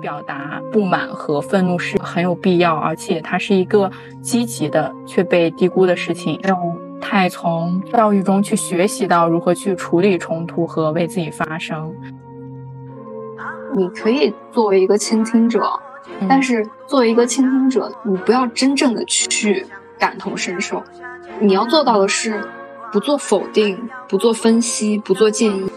[0.00, 3.90] 表达不满和愤怒是很有必要，而且它是一个
[4.22, 6.38] 积极的却被低估的事情。
[6.42, 6.56] 让
[7.00, 11.94] 太从教育中去学习到如何去处理冲突和为自己发声。
[13.74, 15.70] 你可以作为一个倾听者，
[16.28, 19.64] 但是作为一个倾听者，你不要真正的去
[19.98, 20.82] 感同身受。
[21.40, 22.42] 你要做到的是
[22.90, 25.70] 不做否定，不做分析，不做建议。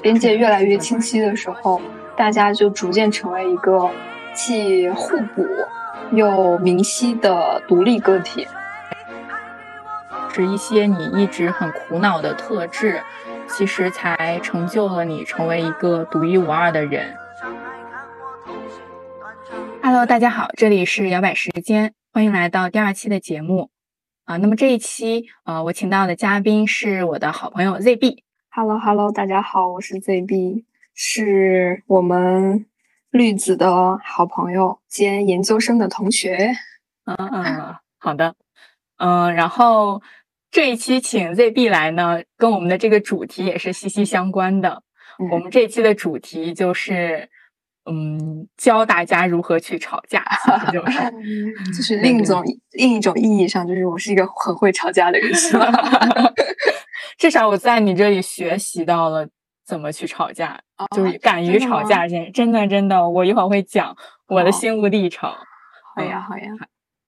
[0.00, 1.80] 边界越来越清晰的时候。
[2.16, 3.90] 大家就逐渐成为一个
[4.32, 5.46] 既互补
[6.12, 8.48] 又明晰的独立个体，
[10.32, 13.02] 是一些你一直很苦恼的特质，
[13.46, 17.14] 其实才成就了你成为一个独一无二的人。
[19.82, 23.70] Hello，大家好，这里是摇摆时间，欢迎来到第二期的节目
[24.24, 24.38] 啊。
[24.38, 28.18] 那么这一期呃，我请到的嘉宾是我的好朋友 ZB。
[28.50, 30.64] Hello，Hello，大家好，我是 ZB。
[30.98, 32.64] 是我们
[33.10, 36.52] 绿子的好朋友兼研究生的同学，
[37.04, 38.34] 嗯嗯，好的，
[38.96, 40.00] 嗯，然后
[40.50, 44.82] 这一期请 ZB 来呢，跟我们的这个主题也是息息相关的。
[45.30, 47.28] 我们这一期的主题就是，
[47.84, 50.24] 嗯，教大家如何去吵架，
[50.72, 50.98] 就是
[51.76, 55.70] 就是另一种另一种意义上，就是我是一个很会吵架的人，是吧？
[57.18, 59.28] 至少我在你这里学习到了。
[59.66, 60.60] 怎么去吵架？
[60.94, 63.96] 就是敢于吵架，真真的真的，我一会儿会讲
[64.28, 65.28] 我的心路历程。
[65.96, 66.44] 好呀，好呀。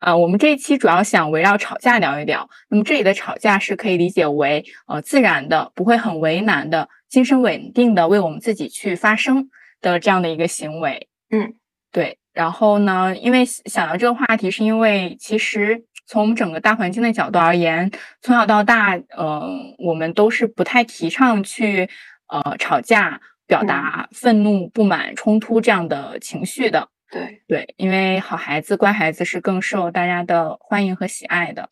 [0.00, 2.48] 啊，我们这一期主要想围绕吵架聊一聊。
[2.68, 11.08] 那么这里的吵架是可以理解为呃自然的，不会很为难的，精神稳定的为我们自己去发声的这样的一个行为。
[11.30, 11.54] 嗯，
[11.90, 12.18] 对。
[12.32, 17.90] 然后呢，因为想到这个话题，是因为其实从整个大环境的角度而言，
[18.22, 21.90] 从小到大，嗯，我们都是不太提倡去。
[22.28, 27.42] 呃，吵架、表达愤怒、不满、冲突这样的情绪的，对。
[27.48, 31.70] 对，因为好孩子、乖孩子是更受大家的欢迎和喜爱的，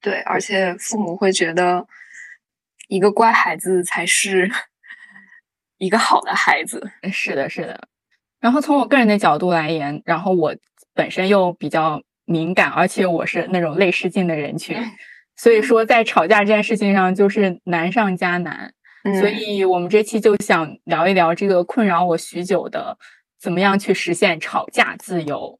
[0.00, 1.86] 对，而且父母会觉得
[2.88, 4.50] 一个乖孩子才是
[5.78, 7.88] 一个好的孩子，是的，是的。
[8.40, 10.54] 然后从我个人的角度来言，然后我
[10.94, 14.76] 本身又比较敏感，而且我是那种泪失禁的人群，
[15.34, 18.74] 所以说在吵架这件事情上就是难上加难。
[19.04, 22.98] 所以，我们这期就想聊一聊这个困扰我许久的，
[23.38, 25.58] 怎么样去实现吵架自由。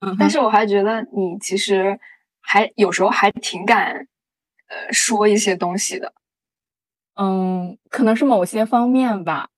[0.00, 1.98] 嗯，但是我还觉得你其实
[2.40, 4.06] 还有时候还挺敢，
[4.68, 6.12] 呃，说一些东西的。
[7.14, 9.48] 嗯，可能是某些方面吧。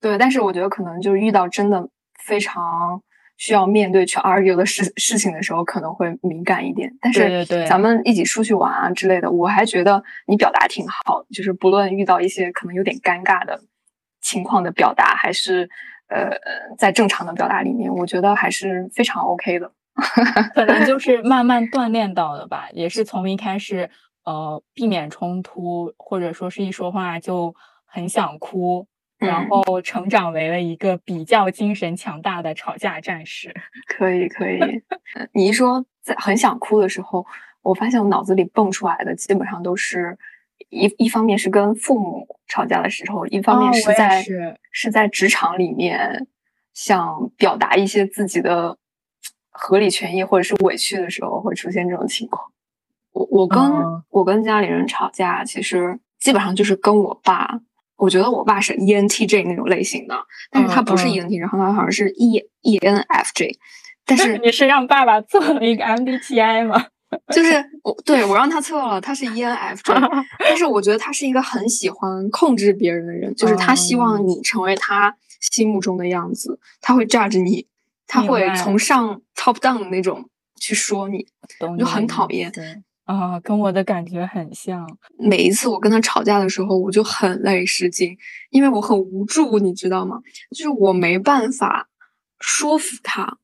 [0.00, 1.88] 对，但是我觉得可能就遇到真的
[2.24, 3.02] 非常。
[3.42, 6.88] 需要面对去 argue 的事事情的时候，可能会敏感一点。
[7.00, 11.24] 但是咱们一起出去玩啊之类的，我还觉得你表达挺好。
[11.34, 13.60] 就是不论遇到一些可能有点尴尬的
[14.20, 15.68] 情况的表达，还是
[16.06, 16.30] 呃
[16.78, 19.72] 在正常的表达里面，我觉得还是非常 OK 的。
[20.54, 23.90] 可能就是慢慢锻炼到的吧，也是从一开始
[24.24, 27.52] 呃避免冲突，或者说是一说话就
[27.86, 28.86] 很想哭。
[29.22, 33.54] 然后成长为了一个比较精神强大的吵架战士，
[33.86, 34.58] 可以可以。
[35.32, 37.24] 你一说在很想哭的时候，
[37.62, 40.16] 我发现我脑子里蹦出来的基本上都是
[40.68, 44.24] 一一方面是跟父母吵架的时候，一方面是在
[44.70, 46.26] 是在职场里面
[46.74, 48.76] 想表达一些自己的
[49.50, 52.52] 合理权益或者是委屈的时候会出现这种情况。
[53.12, 53.60] 我我跟
[54.08, 57.60] 我跟家里人吵架，其实基本上就是跟我爸。
[58.02, 60.16] 我觉得我爸是 ENTJ 那种类型的，
[60.50, 63.54] 但是他不是 ENTJ，然后他好像是 E ENFJ。
[64.04, 66.84] 但是你是让爸爸测了一个 MBTI 吗？
[67.32, 70.24] 就是我对我让他测了，他是 ENFJ。
[70.40, 77.68] 但是我觉得他是一个很喜欢控制别人的人，就是他希望你成为他心目中的样子，他会 judge 你，
[78.08, 80.28] 他会从上 top down 的那种
[80.60, 81.24] 去说你，
[81.78, 82.50] 就很讨厌。
[83.04, 84.86] 啊，跟我的感觉很像。
[85.18, 88.16] 每一次我跟他吵架的时候，我就很累失禁，
[88.50, 90.20] 因为我很无助，你知道吗？
[90.50, 91.88] 就是我没办法
[92.38, 93.38] 说服他。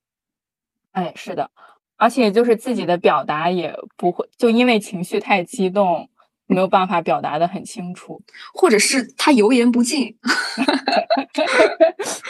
[0.92, 1.50] 哎，是的，
[1.96, 6.08] 而且就是自己的表达也不会，就因为情绪太激动。
[6.48, 8.20] 没有办法表达的很清楚，
[8.52, 10.16] 或者是他油盐不进。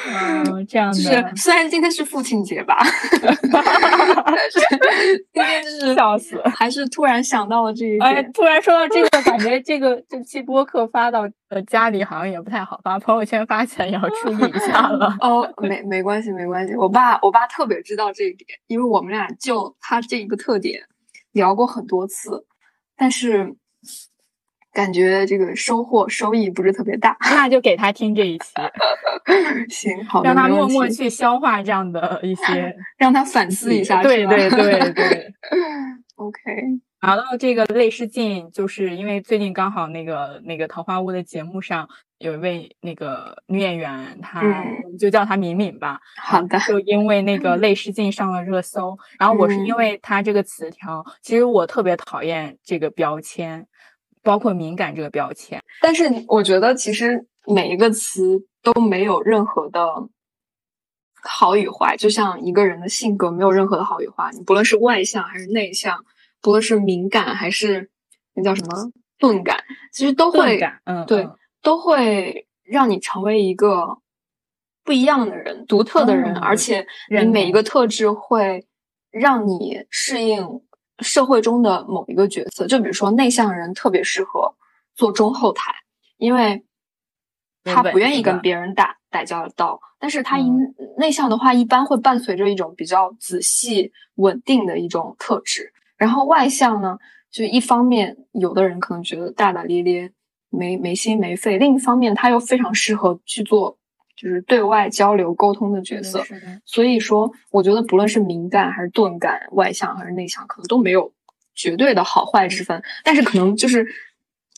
[0.07, 0.95] 嗯，这样的。
[0.95, 2.77] 是，虽然今天是父亲节吧，
[3.53, 3.63] 但
[4.51, 4.61] 是
[5.33, 15.17] 今天就是笑死，还是突然想到了这一哎，突然说到这个，感觉这个这期播客发到呃家里好像也不太好发，朋友圈发起来也要注意一下了。
[15.23, 16.75] 哦，没没关系，没关系。
[16.75, 20.83] 我爸我爸特别知道这一点，因为我们俩就他这一个特点
[21.31, 22.45] 聊过很多次，
[22.97, 23.55] 但是。
[24.73, 28.53] 感觉这个收获收益不是特别大，那就给他听这一期。
[29.69, 35.35] 行，好，让他默默去消化这样的一些， 让他反思一下，对对对对。
[36.17, 36.41] OK，
[37.03, 41.89] 聊到这个泪失禁，就是因为最近刚好那个那个桃花坞的节目上
[42.19, 44.43] 有一位那个女演员，她
[44.99, 46.01] 就叫她敏敏吧。
[46.17, 46.59] 好的。
[46.61, 53.65] 就因为那个泪失禁上了热搜，然后我是因为她这个词条，其实我特别讨厌这个标签，
[54.23, 55.63] 包括敏感这个标签。
[55.81, 60.09] 但是我觉得其实每一个词都没有任何的
[61.23, 66.05] 好与坏，就像一个人的性格没有任何的好与坏，你不论是外向还是内向。
[66.41, 67.91] 不论是敏感还是
[68.33, 71.29] 那叫什么钝感，其实都会，嗯，对，
[71.63, 73.99] 都会让你成为一个
[74.85, 78.65] 不一样的人、独特的人，而且你每一个特质会
[79.11, 80.63] 让你适应
[81.01, 82.67] 社会中的某一个角色。
[82.67, 84.55] 就比如说，内向人特别适合
[84.95, 85.73] 做中后台，
[86.17, 86.65] 因为
[87.65, 90.51] 他不愿意跟别人打打交道，但是他一
[90.97, 95.73] 内向的话，一般会伴随着一种比较仔细、稳定的一种特质。
[95.97, 96.99] 然后外向呢，
[97.31, 100.13] 就一方面，有的人可能觉得大大咧咧、
[100.51, 103.77] 没没心没肺；另一方面，他又非常适合去做
[104.21, 106.25] 就是对外交流沟通的角色。
[106.65, 111.13] 所以说，我觉得不论是敏感还是钝感，外向还是内向，可能都没有
[111.55, 112.83] 绝对的好坏之分。
[113.05, 113.87] 但是可能就是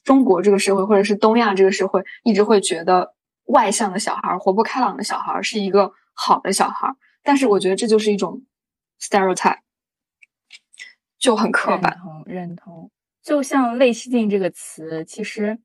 [0.02, 3.14] 中国这个社会，或者是东亚这个社会，一直会觉得
[3.44, 6.94] 外向的小孩、活泼开朗的小孩是一个好的小孩。
[7.22, 8.42] 但是我觉得这就是一种
[8.98, 9.58] stereotype。
[11.18, 12.90] 就很刻板，认同认同。
[13.22, 15.58] 就像“泪失禁”这个词，其实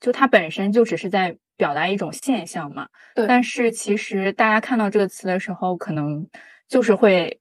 [0.00, 2.88] 就它本身就只是在表达一种现象嘛。
[3.14, 3.26] 对。
[3.26, 6.26] 但是其实大家看到这个词的时候，可能
[6.66, 7.38] 就是会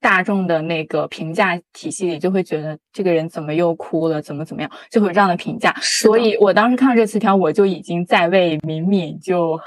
[0.00, 5.72] 大众的那个评价体系里就会觉得这个人怎么又哭了，怎么怎么样，就会有这样的评价。
[5.80, 9.60] 所以我当时看到这个词条，我就已经在为敏敏就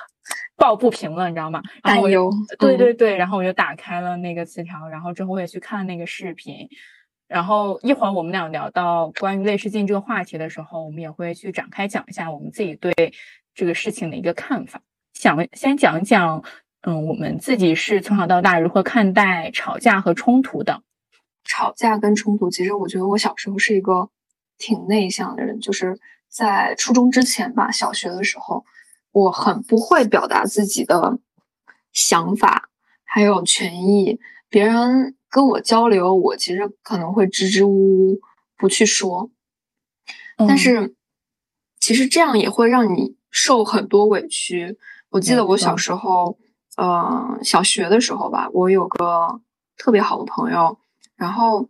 [0.57, 1.61] 抱不平了，你知道吗？
[1.83, 2.29] 担忧。
[2.59, 3.15] 对对对。
[3.15, 6.67] 然后我就打开了那个词条，然后之后我也去看那个视频。
[7.27, 12.93] 然后一会儿我们俩聊到关于泪失禁这个话题的时候，我们也会去展开讲一下我们自己对
[13.61, 14.81] 这个事情的一个看法。
[15.13, 16.43] 想先讲讲，
[16.81, 20.81] 嗯，我们自己是从小到大如何看待吵架和冲突的。
[21.43, 24.09] 吵架跟冲突，其实我觉得我小时候是一个
[24.57, 28.65] 挺内向的人，就是在初中之前吧，小学的时候，
[29.11, 31.19] 我很不会表达自己的
[31.93, 32.69] 想法
[33.03, 34.19] 还有权益，
[34.49, 35.15] 别人。
[35.29, 37.71] 跟我交流，我其实可能会支支吾
[38.09, 38.19] 吾
[38.57, 39.29] 不去说，
[40.35, 40.93] 但是
[41.79, 44.77] 其实这样也会让你受很多委屈。
[45.09, 46.37] 我记得我小时候，
[46.77, 49.41] 呃，小学的时候吧，我有个
[49.77, 50.77] 特别好的朋友，
[51.15, 51.67] 然后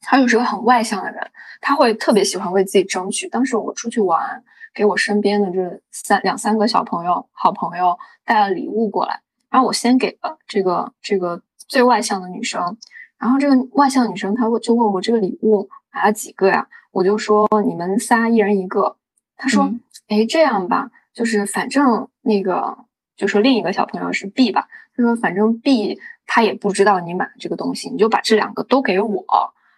[0.00, 1.30] 他就是个很外向的人，
[1.60, 3.28] 他会特别喜欢为自己争取。
[3.28, 4.42] 当时我出去玩，
[4.72, 9.20] 给我身边的这三两三个小朋友、好朋友带了礼物过来，
[9.50, 11.42] 然后我先给了这个这个。
[11.68, 12.78] 最外向的女生，
[13.18, 16.66] 然后这个外向女生她就问我这个礼物买了几个呀？
[16.92, 18.96] 我就说你们仨一人一个。
[19.36, 19.70] 她说
[20.08, 22.78] ：“哎，这样吧，就是反正那个，
[23.16, 24.68] 就说另一个小朋友是 B 吧。
[24.96, 29.24] 他说反正 B 他也不知道你买这个东西，你就把这两个都给我，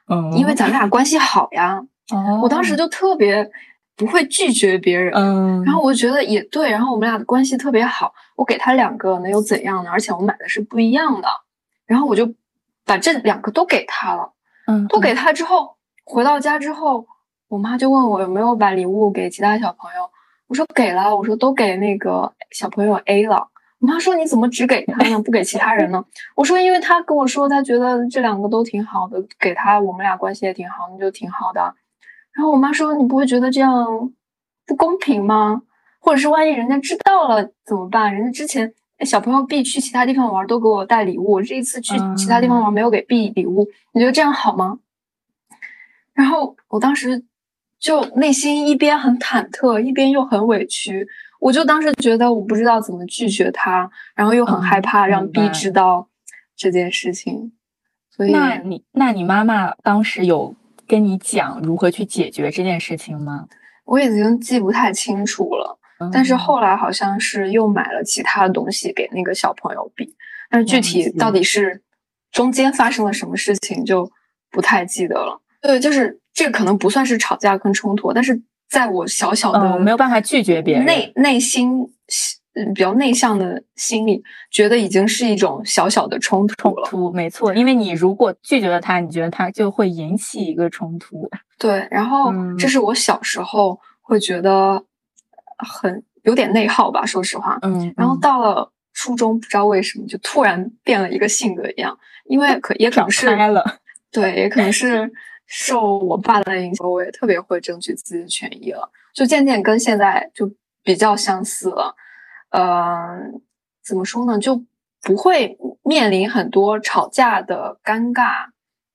[0.09, 1.83] 嗯，因为咱们俩关系好呀。
[2.43, 3.49] 我当时就特别
[3.95, 9.91] 不会拒绝别人，嗯，然后我觉得也对，然后我们俩的关系特别好，我给他两个能有怎样呢？
[9.91, 11.29] 而且我买的是不一样的。”
[11.87, 12.35] 然后我就
[12.85, 14.33] 把这两个都给他了，
[14.67, 17.07] 嗯，都给他之后，回到家之后，
[17.47, 20.10] 我妈就问我有没有把礼物给其他小朋友，
[20.51, 23.47] 我说给了，我说都给那个小朋友 A 了。
[23.79, 26.05] 我妈说你怎么只给他呢，不给其他人呢？
[26.35, 31.61] 我说因为他跟我说他觉得这两个都挺好的，给他我们俩关系也挺好，那就挺好的。
[32.33, 34.13] 然后我妈说你不会觉得这样
[34.67, 35.63] 不公平吗？
[36.01, 38.13] 或者是万一人家知道了怎么办？
[38.13, 38.75] 人家之前。
[39.07, 44.79] 小朋友 B 去其他地方玩都给我带礼物，这一次去其他地方玩没有给 B 礼物，你觉得这样好吗？
[46.13, 47.25] 然后我当时
[47.81, 51.09] 就内心一边很忐忑，一边又很委屈。
[51.41, 56.09] 我就当时觉得我不知道怎么拒绝他，然后又很害怕让 B 知道
[56.55, 57.53] 这件事情。
[58.11, 60.55] 所以，那你那你妈妈当时有
[60.87, 63.49] 跟你讲如何去解决这件事情吗？
[63.87, 65.79] 我已经记不太清楚了。
[66.13, 70.15] 但是后来好像是又买了其他的东西给那个小朋友比，
[70.51, 71.83] 但是具体到底是
[72.31, 74.11] 中间发生了什么事情就
[74.51, 75.41] 不太记得了。
[75.63, 81.81] 对，就是这个可能不算是吵架跟冲突，但是在我小小的没有办法拒绝别人内内心
[82.55, 86.89] 嗯比较内向的心里，觉得已经是一种小小的冲突了。
[86.89, 91.29] 突没错，因为你如果拒绝了他，你觉得他就会引起一个冲突。
[91.59, 94.85] 对，然后这是我小时候会觉得。
[95.63, 97.59] 很有点内耗吧，说实话。
[97.61, 103.63] 嗯，然后到了初中，不知道为什么就突然变了一个性格一样，因为可也可能是了，
[104.11, 105.13] 对，也可能是
[105.51, 110.49] 受我爸的影响，我也特别会争取自己的权益了，就渐渐跟现在就
[110.85, 111.97] 比较相似了。
[112.51, 113.43] 嗯，
[113.83, 114.39] 怎么说呢？
[114.39, 114.65] 就
[115.03, 118.51] 不会面临很多吵架的尴尬，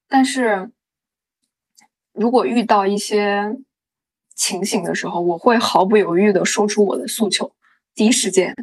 [0.08, 0.72] 但是
[2.14, 3.58] 如果遇到一些。
[4.38, 7.56] 情形的时候，我会毫不犹豫的说出我的诉求，
[7.94, 8.54] 第一时间，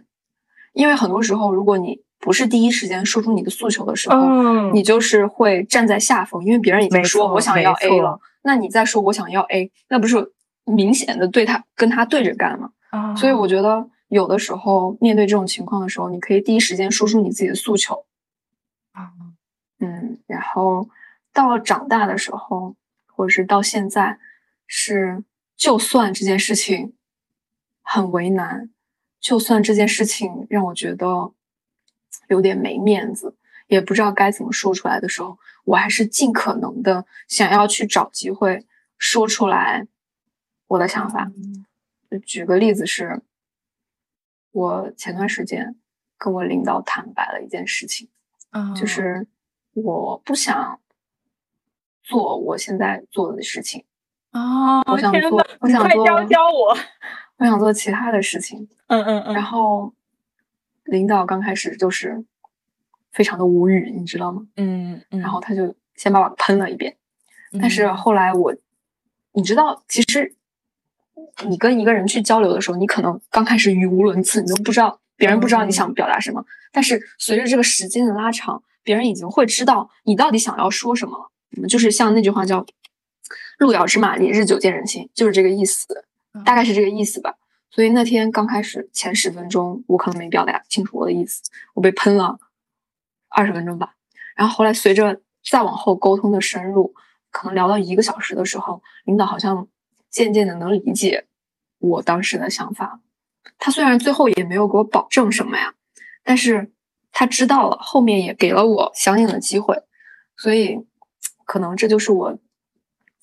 [0.75, 10.33] 因为很多时候，如果你不是第一时间说出你的诉求的时候，你就是会站在下风，因为别人已经说我想要 A 了，那你再说我想要 A，那不是
[10.65, 12.71] 明显的对他跟他对着干吗？
[13.17, 18.07] 所以我觉得有的时候面对这种情况的时候，你可以第一时间说出你自己的诉求。
[18.93, 19.11] 啊，
[19.81, 20.89] 嗯，然后
[21.35, 22.77] 到了长大的时候，
[23.07, 24.19] 或者是到现在
[24.67, 25.25] 是。
[25.55, 26.95] 就算这件事情
[27.83, 28.71] 很为难，
[29.21, 31.31] 就算这件事情让我觉得
[32.33, 33.37] 有点没面子，
[33.67, 38.67] 也不知道该怎么说出来的时候，我还是尽可能的想要去找机会
[38.99, 39.87] 说出来
[40.67, 41.31] 我的想法。
[42.27, 43.23] 举个例子是，
[44.51, 45.77] 我前段时间
[46.19, 48.09] 跟我领导坦白了一件事情，
[48.75, 49.27] 就是
[49.73, 50.81] 我不想
[52.03, 53.85] 做我现在做的事情。
[54.33, 56.77] 哦，我想做，我想做，教教我，
[57.37, 58.69] 我想做其他的事情。
[58.89, 59.35] 嗯嗯嗯。
[59.35, 59.93] 然后
[60.85, 62.25] 领导刚开始就是
[63.13, 64.47] 非常的无语，你知道吗？
[64.57, 65.21] 嗯嗯。
[65.21, 66.97] 然后他就先把我喷了一遍，
[67.61, 68.55] 但是后来我，
[69.33, 70.35] 你知道，其实
[71.47, 76.45] 你跟一个人去交流的时候，你可能刚开始语无伦次，你都不知道别人不知道你想表达什么。
[76.73, 81.69] 但是随着这个时间的拉长，别人已经会知道你到底想要说什么了。
[81.69, 82.65] 就是像那句话叫。
[83.59, 86.05] 路遥知马力，日久见人心，就是这个意思，
[86.45, 87.37] 大概是这个意思吧。
[87.75, 91.43] 所以那天刚开始前十分钟，我可能没表达清楚我的意思，
[91.75, 92.39] 我被喷了
[93.29, 93.95] 二十分钟吧。
[94.37, 96.95] 然后后来随着再往后沟通的深入，
[97.31, 99.67] 可能聊到一个小时的时候，领导好像
[100.11, 101.27] 渐渐的能理解
[101.79, 103.01] 我当时的想法。
[103.59, 105.75] 他虽然最后也没有给我保证什么呀，
[106.23, 106.71] 但是
[107.11, 109.83] 他知道了，后面也给了我相应的机会。
[110.37, 110.85] 所以
[111.47, 112.39] 可能这就是我。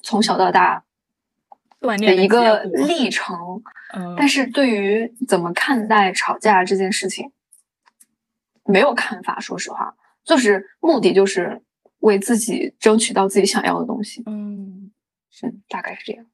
[0.02, 0.86] 从小到大
[1.80, 3.38] 的一个历程，
[4.18, 7.32] 但是对于怎么看待吵架这件事情，
[8.66, 9.40] 没有看法。
[9.40, 11.62] 说实话，就是目的就是
[12.00, 14.24] 为自己争取到自己想要的东西。
[14.26, 14.92] 嗯，
[15.30, 16.26] 是大概是这样。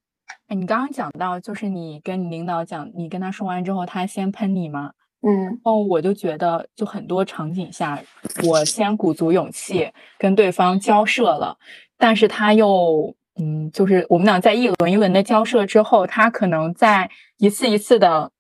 [0.47, 4.93] 哎，你刚刚讲到，就是你跟你领导讲，你跟他说完之后，他先喷你吗？
[5.21, 8.01] 嗯，哦，我就觉得，就很多场景下，
[8.43, 11.57] 我先鼓足勇气跟对方交涉了，
[11.97, 13.15] 但是他又。
[13.38, 18.32] 嗯，就是我们俩在一轮一轮的交涉之后，他可能在一次一次的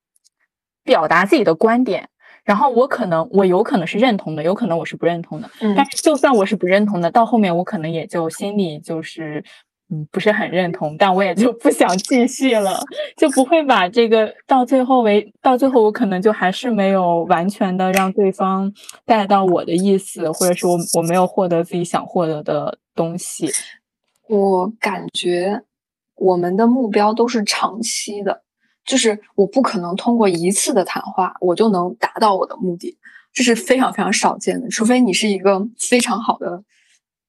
[0.83, 2.07] 表达自己的观点，
[2.45, 5.49] 然后我可能我有可能是认同的，有可能我是不认同的。
[5.59, 9.43] 嗯，但是就算我是不认同的，到后面我可能也就心里就是
[9.89, 12.79] 嗯不是很认同，但我也就不想继续了，
[13.17, 18.71] 就不会把这个到最后为到最后我可能就还是没有完全的让对方
[19.05, 23.51] 带到我的意思，或者是我我没有获得自己想获得的东西。
[24.27, 25.61] 我感觉
[26.15, 28.43] 我们的目标都是长期的，
[28.83, 32.97] 就是我不可能通过一次的谈话我就能达到我的目的，
[33.31, 34.67] 这是非常非常少见的。
[34.69, 36.63] 除非你是一个非常好的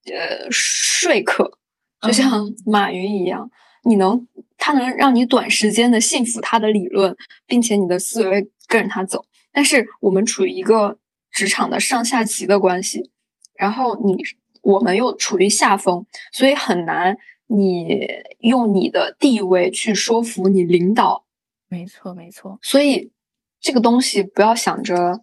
[0.05, 1.59] 呃说客，
[2.01, 3.51] 就像马云一样，
[3.83, 4.27] 你能
[4.57, 9.25] 他能让你短时间的信服他的理论，并且你的思维跟着他走。
[9.51, 10.97] 但是我们处于一个
[11.31, 13.11] 职场的上下级的关系，
[13.55, 14.17] 然后你。
[14.61, 18.07] 我们又处于下风，所以很难你
[18.39, 21.25] 用你的地位去说服你领导。
[21.69, 22.59] 没错，没错。
[22.61, 23.11] 所以
[23.59, 25.21] 这个东西不要想着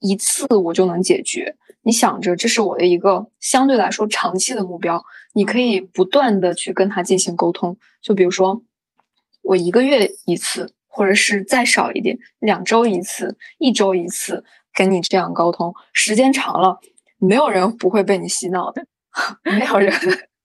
[0.00, 5.04] 一次我就能解决，你想着这是我的一个相对来说长期的目标，
[5.34, 7.76] 你可以不断的去跟他进行沟通。
[8.00, 8.62] 就比如说，
[9.42, 14.44] 我一个月一次，或者是再少一点，两周一次，一周一次，
[14.74, 16.80] 跟你这样沟通，时间长了。
[17.26, 18.84] 没有人不会被你洗脑的，
[19.44, 19.92] 没有人，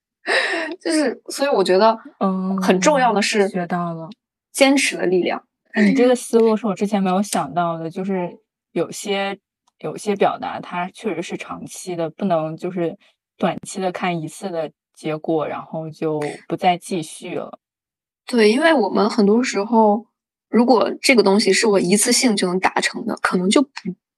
[0.79, 4.07] 就是，所以我觉得，嗯，很重要的是学到了
[4.51, 5.43] 坚持的力量。
[5.75, 8.37] 你这个思路是我之前没有想到的，就是
[8.73, 9.39] 有些
[9.79, 12.97] 有些表达它确实是长期的，不能就是
[13.37, 17.57] 短期的看一次的结果，然后就不再继续了。
[18.25, 20.05] 对，因为我们很多时候，
[20.49, 23.69] 如果这个东西是我一次性就能达成的，可能就不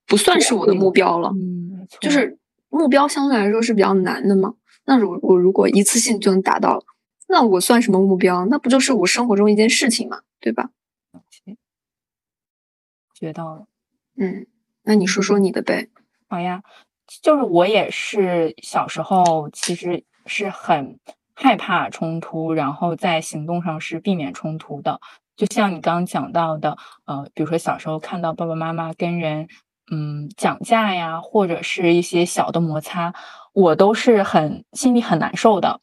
[0.07, 1.29] 不算是我的目标了。
[1.29, 2.38] 嗯，就是。
[2.69, 4.53] 目标相对来说是比较难的嘛，
[4.85, 6.83] 那如我如果一次性就能达到，
[7.27, 8.45] 那我算什么目标？
[8.45, 10.69] 那不就是我生活中一件事情嘛，对吧？
[13.13, 13.67] 学到了。
[14.15, 14.47] 嗯，
[14.83, 15.89] 那你说说你的呗？
[16.27, 16.63] 好呀，
[17.21, 20.99] 就是我也是小时候其实是很
[21.33, 25.01] 害怕冲突，然后在行动上是避免冲突的。
[25.35, 29.47] 就像你刚刚讲到的，呃，比如说小时候看到爸爸妈妈跟人
[29.91, 33.13] 嗯讲价呀，或者是一些小的摩擦，
[33.53, 35.81] 我都是很心里很难受的。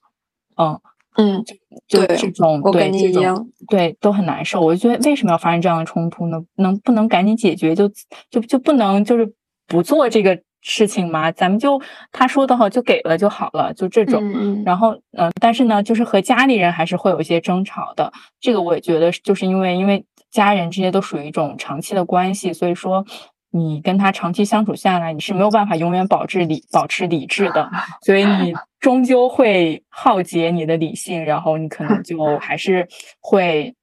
[0.56, 0.80] 嗯
[1.18, 1.42] 嗯，
[1.88, 4.60] 就这种对这种对都很难受。
[4.60, 6.38] 我就觉得为什么要发生这样的冲突呢？
[6.56, 7.74] 能不能赶紧解决？
[7.74, 7.90] 就
[8.30, 9.32] 就就不能就是
[9.66, 11.32] 不做这个事情吗？
[11.32, 11.80] 咱们就
[12.12, 14.62] 他说的好就给了就好了，就这种。
[14.64, 18.12] 然后嗯，但是呢，就是和家里人还是会有一些争吵的。
[18.38, 23.06] 这个我也觉得就是因为因为家人这些都属于一种长期的关系，所以说
[23.56, 27.70] 你跟他长期相处下来，你是没有办法永远保持理保持理智的，
[28.04, 28.54] 所以你。
[28.78, 32.86] 终究会耗竭你的理性，然后你可能就 还是
[33.18, 33.74] 会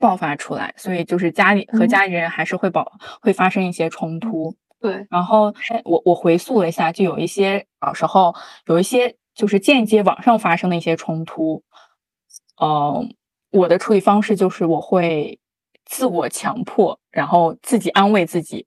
[0.00, 0.74] 爆发出来。
[0.76, 4.56] 所以就是家里和家里人还是会保会发生一些冲突。
[4.80, 8.34] 对，然后我我回溯了一下，就有一些小时候
[8.66, 11.62] 有一些就是间接网上发生的一些冲突。
[12.60, 13.14] 嗯，
[13.52, 15.38] 我的处理方式就是我会
[15.84, 18.66] 自我强迫，然后自己安慰自己，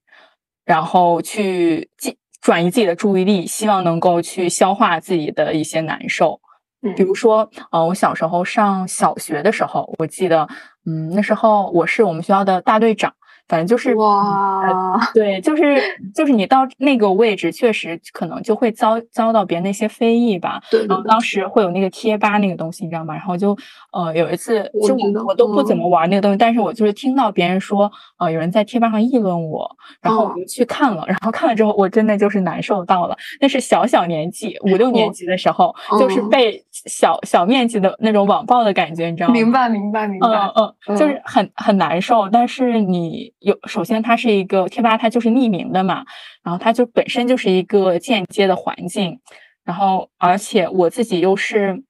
[0.69, 2.15] 然后去进。
[2.41, 6.39] 转移自己的注意力，希望能够去消化自己的一些难受。
[6.81, 10.47] 嗯，比如说，呃，我小时候上小学的时候，我记得，
[10.85, 13.13] 嗯，那时候我是我们学校的大队长。
[13.49, 15.81] 反正就是哇，对，就是
[16.13, 20.61] 就是你到那个位置，确实可能就会遭遭到别人的一些非议吧。
[20.69, 23.15] 对，然后当时会有那个贴吧那个东西，你知道吗？
[23.15, 23.57] 然后就
[23.91, 29.67] 呃有一次，就我我都不怎么玩那个东西，但是我就是听到别人说，呃有人在贴吧上议论我，
[29.99, 33.17] 然后我就去看了，然后看了之后，我真的就是难受到了。
[33.41, 39.33] 那是小小年纪，五六年级的时候，就是被小小面积的那种网暴的感觉，你知道吗？
[39.33, 40.27] 明白，明白，明白。
[40.55, 43.33] 嗯嗯，就是很很难受，但是你。
[43.39, 46.05] 有，首先它是一个贴吧，它就是匿名的嘛，
[46.43, 49.19] 然后它就本身就是一个间接的环境，
[49.63, 51.83] 然后而且我自己又是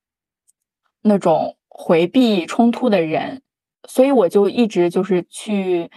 [1.02, 3.42] 那种回避冲突的人，
[3.88, 5.90] 所以我就一直就是去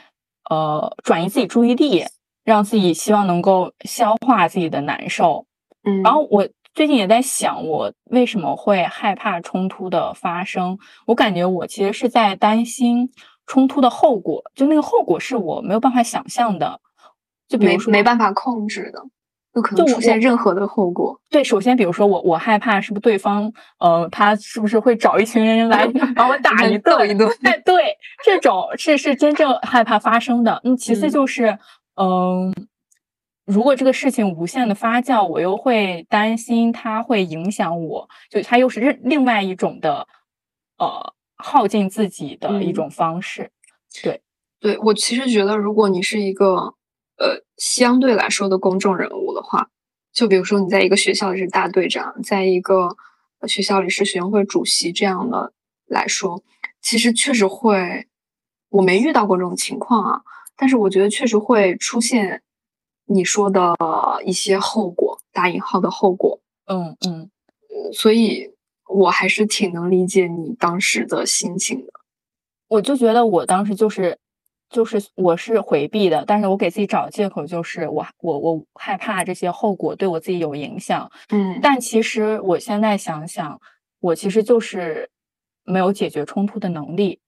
[0.49, 2.05] 呃转移自己注意力，
[2.45, 5.47] 让自己希望能够消化自己的难受。
[5.85, 10.79] 嗯，然后我最近也在想，我为什么会害怕冲突的发生？
[11.07, 13.11] 我感觉我其实是在担心。
[13.53, 16.81] 冲突的后果，就那个后果是我没有办法想象的，
[17.47, 19.03] 就比如说没办法控制的，
[19.53, 21.21] 不可能出现任何的后果。
[21.29, 25.87] 对，首先比如说我我害怕是不是对方，呃，他是不是会找一群人来
[26.17, 27.31] 把我打一顿一顿？
[27.43, 30.59] 哎，对，这种是是真正害怕发生的。
[30.65, 31.59] 嗯，其次就是，
[31.97, 32.55] 嗯，
[33.45, 40.07] 如果这个事情无限的发酵，我又会担心它会影响我，就它又是另另外一种的，
[40.79, 41.13] 呃。
[41.43, 43.51] 耗尽自己的一种方式，
[44.03, 44.23] 对，
[44.61, 46.75] 对我其实觉得，如果你是一个
[47.19, 49.69] 呃相对来说的公众人物的话，
[50.13, 52.97] 就比如说你在一个学校里是大队长，在一个
[53.49, 55.53] 学校里是学生会主席这样的
[55.87, 56.43] 来说，
[56.81, 58.07] 其实确实会，
[58.69, 60.23] 我没遇到过这种情况啊，
[60.57, 62.43] 但是我觉得确实会出现
[63.07, 63.75] 你说的
[64.25, 66.97] 一些后果，打引号的后果，嗯。
[67.05, 67.31] 嗯，
[67.93, 68.53] 所以。
[68.93, 71.93] 我还是挺能理解你当时的心情的。
[72.69, 74.19] 我就觉得我当时就是，
[74.71, 81.11] 就是我是回避的，但是我给自己找借口就是我我我害怕这些后果对我自己有影响。
[81.31, 83.61] 嗯，但其实我现在想想，
[84.01, 85.11] 我其实就是
[85.65, 87.21] 没有解决冲突的能力，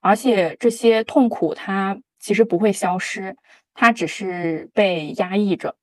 [0.00, 3.36] 而且这些痛苦它其实不会消失，
[3.74, 5.74] 它只是被压抑着，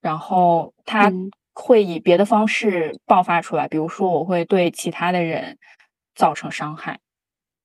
[0.00, 1.12] 然后它。
[1.54, 5.56] 会以别的方式爆发出来，比如说我会对其他的人
[6.14, 7.00] 造成伤害，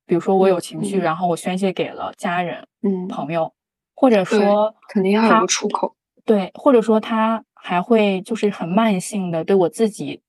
[0.06, 3.54] 比如说我有情绪，然后我宣泄给了家人、嗯朋友，
[3.94, 10.22] 或者说肯定要有个出口，对，或者说他还会就是很慢性的对我自己。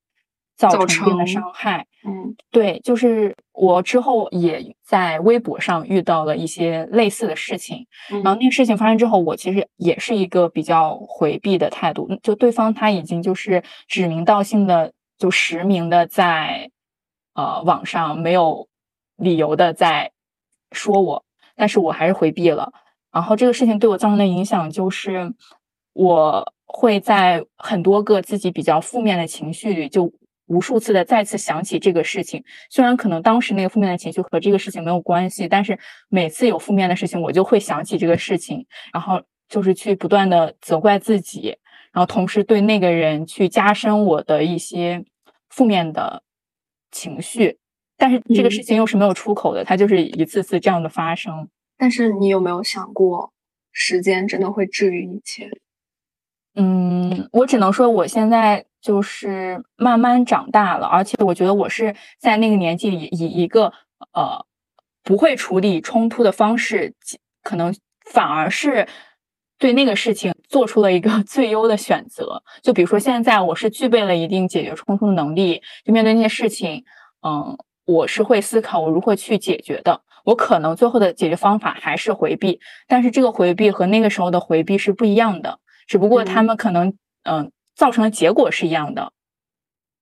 [0.56, 16.70] 造成一定的伤害，嗯，对，就是我之后也在微博上遇到了一些类似的事情，然后那个事情发生之后，我其实也是一个比较回避的态度，就对方他已经就是指名道姓的，就实名的在
[17.34, 18.66] 呃网上没有
[19.16, 20.10] 理由的在
[20.72, 21.22] 说我，
[21.54, 22.72] 但是我还是回避了。
[23.12, 25.34] 然后这个事情对我造成的影响就是，
[25.92, 30.10] 我会在很多个自己比较负面的情绪里就。
[30.50, 41.56] 无数次的再次想起这个事情，虽然可能当时那个负面的情绪和这个事情没有关系，但是每次有负面的事情，我就会想起这个事情，然后就是去不断的责怪自己，
[41.92, 45.04] 然后同时对那个人去加深我的一些
[45.48, 46.24] 负面的
[46.90, 47.58] 情绪，
[47.96, 51.48] 但是这个事情又是没有出口的，它就是一次次这样的发生。
[51.78, 53.32] 但是你有没有想过，
[53.70, 55.48] 时间真的会治愈一切。
[56.56, 63.72] 嗯，我只能说我现在就是慢慢长大了，而且我觉得我是在那个年纪里以一个
[64.12, 64.44] 呃
[65.02, 66.94] 不会处理冲突的方式，
[67.42, 67.74] 可能
[68.10, 68.86] 反而是
[69.58, 72.42] 对那个事情做出了一个 最优的选择。
[72.62, 76.84] 就比如说现在我是具备了一定解决冲突的能力，就面对那些事情，
[77.22, 80.02] 嗯，我是会思考我如何去解决的。
[80.24, 85.58] 我可能最后的解决方法还是回避，但是这个回避和那个时候的回避是不一样的。
[85.86, 89.10] 只不过他们可能嗯造成的结果是一样的，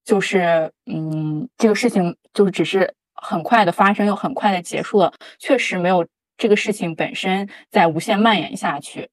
[0.04, 6.04] 就是嗯这个事情就是只是很快的发生又很快的结束了，确实没有
[6.36, 9.10] 这个事情本身在无限蔓延下去，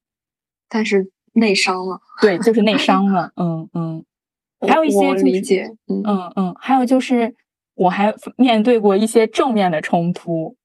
[0.67, 4.03] 但是内伤了，对，就是内伤了，嗯嗯，
[4.67, 6.01] 还有一些理解，嗯。
[6.03, 7.35] 嗯嗯，还有就是
[7.75, 10.55] 我还面对过一些正面的冲突，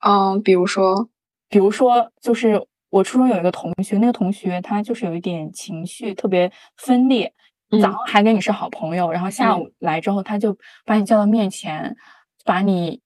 [0.00, 1.10] 嗯，比如说，
[1.50, 2.66] 比如说就是。
[2.94, 7.32] 我初中有一个同学，那个同学他就是有一点情绪特别分裂，
[7.82, 11.96] 早上还跟你是好朋友，然后下午来之后他就把你叫到面前，
[12.44, 13.00] 把你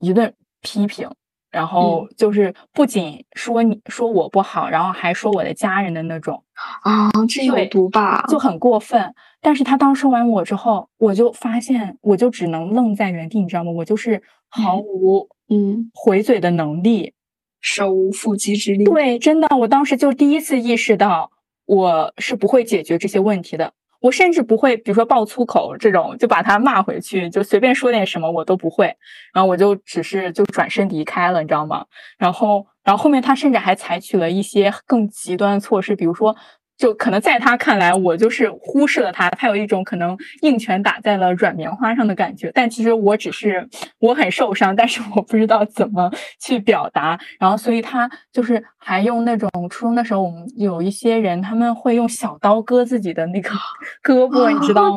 [0.00, 1.08] 一顿批评，
[1.48, 6.42] 然后就是不仅说你说我不好，然后还说我的家人的那种
[6.82, 8.24] 啊，这有毒吧？
[8.26, 9.14] 就很过分。
[9.40, 13.70] 但是他当说完我之后，我就发现我就只能愣在原地，你知道吗？
[13.70, 17.14] 我就是毫无嗯回嘴的能力。
[17.60, 18.84] 手无缚鸡之力。
[18.84, 21.30] 对，真的，我当时就第一次意识到，
[21.66, 23.72] 我是不会解决这些问题的。
[24.00, 28.86] 我甚至不会，比如说爆粗口这种，就把他骂回去，就随便说点什么，我都不会。
[29.34, 31.84] 然后我就只是就转身离开了，你知道吗？
[32.16, 36.36] 然后，然后后面他甚至还采取了一些更极端的措施，比如说。
[36.80, 42.50] 就可能在他看来，我就是忽视了他，他有一种可能硬拳打在了软棉花上的感觉。
[42.54, 47.20] 但其实我只是我很受伤，但是我不知道怎么去表达。
[47.38, 53.50] 然后，所以他就是还用那种初中的时候，我们有一些人他们会用小刀割自己的那个
[54.02, 54.96] 胳膊，你知道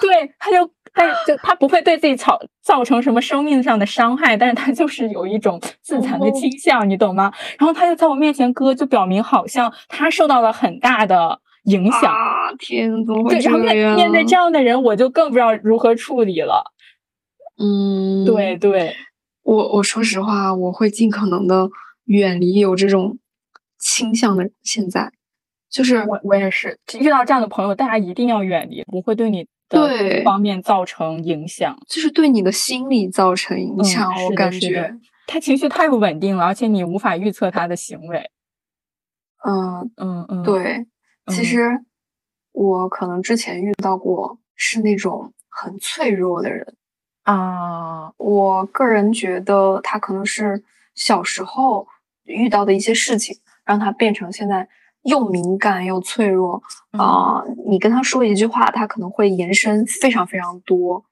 [0.00, 0.70] 对，他就。
[0.94, 7.32] 但就他不会对自己造造成什么生命上的伤害，但是他就是有一种自残的倾向，你懂吗？
[7.58, 12.14] 然后他就在我面前割，就表明好像他受到了很大的影响。
[12.58, 13.96] 天，怎么会这样？
[13.96, 16.72] 面对这样的人，我就更不知道如何处理了。
[17.58, 18.94] 嗯，对对，
[19.42, 21.68] 我我说实话，我会尽可能的
[22.04, 23.18] 远离有这种
[23.78, 24.50] 倾向的。
[24.62, 25.10] 现在
[25.70, 29.46] 就是我我也是遇到这样的朋友，大家一定要远离，不会对你。
[29.72, 34.10] 对方面造成影响，就是对你的心理造成影响。
[34.24, 34.94] 我感觉
[35.26, 38.30] 他情绪太不稳定了，而且你无法预测他的行为。
[39.44, 40.86] 嗯嗯嗯，对。
[41.28, 41.80] 其实
[42.52, 46.76] 我可能之前遇到过是那种很脆弱的人
[47.22, 48.12] 啊。
[48.18, 50.62] 我个人觉得他可能是
[50.94, 51.88] 小时候
[52.24, 54.68] 遇到的一些事情，让他变成现在。
[55.02, 56.62] 又敏感又脆弱
[56.92, 57.42] 啊！
[57.66, 61.04] 你跟他说一句话，他可能会延伸非常非常多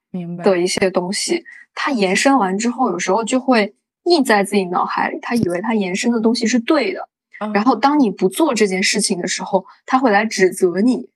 [0.43, 1.43] 的一些东西。
[1.73, 3.73] 他延伸完之后，有时候就会
[4.03, 5.19] 印在自己脑海里。
[5.21, 7.07] 他以为他延伸的东西是对的，
[7.53, 11.09] 然后当你不做这件事情的时候，他会来指责你。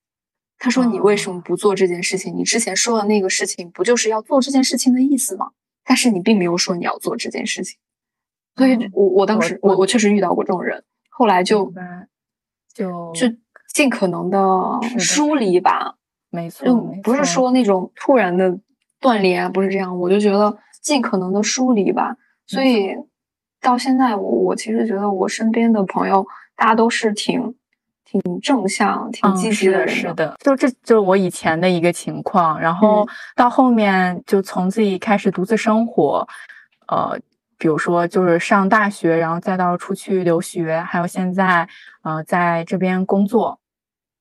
[0.58, 2.36] 他说：“你为什么不做这件事情？
[2.36, 5.52] 你之前说的那个事情，不就是要做这件事情的意思吗？
[5.84, 7.78] 但是你并没有说你要做这件事情。”
[8.56, 11.72] 所以，我我当时我我确实遇到过这种人，后来就。
[12.76, 13.26] 就就
[13.74, 14.40] 尽可能的
[15.00, 15.96] 疏离吧，
[16.30, 18.60] 没错，就不是说那种突然的
[19.00, 19.98] 断联啊，不是这样。
[19.98, 22.18] 我就觉得尽可能的疏离吧。
[22.46, 22.94] 所以
[23.62, 27.56] 到现在，我我其实觉得我身边的朋友，大家都是挺
[28.04, 29.88] 挺正向、挺积极的人。
[29.88, 32.60] 是的，就这就是我以前的一个情况。
[32.60, 36.28] 然后到后面，就从自己开始独自生活，
[36.90, 37.18] 呃。
[37.58, 41.68] 比如说，就是上大学，然后再到出去留学，还有现在，
[42.04, 43.60] 呃，在这边工作，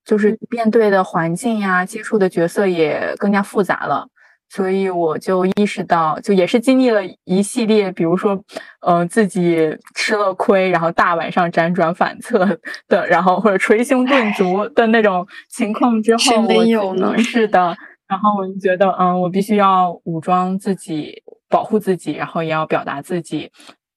[0.04, 4.08] 就是面对的环境呀，接触的角色也更加复杂了。
[4.50, 8.40] 所以我就意识到，就也是经历了一系列，比如说，
[8.82, 12.46] 呃，自己吃了亏，然后大晚上辗转反侧
[12.86, 17.18] 的，然后或者捶胸顿足的那种情况之后，没有呢？
[17.18, 17.74] 是的。
[18.06, 21.20] 然后我就觉得，嗯，我必须要武装自己。
[21.48, 23.50] 保护自己，然后也要表达自己，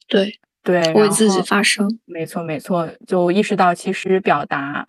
[0.08, 2.00] 对对，为自己发声。
[2.06, 4.88] 没错没错，就意识到其实表达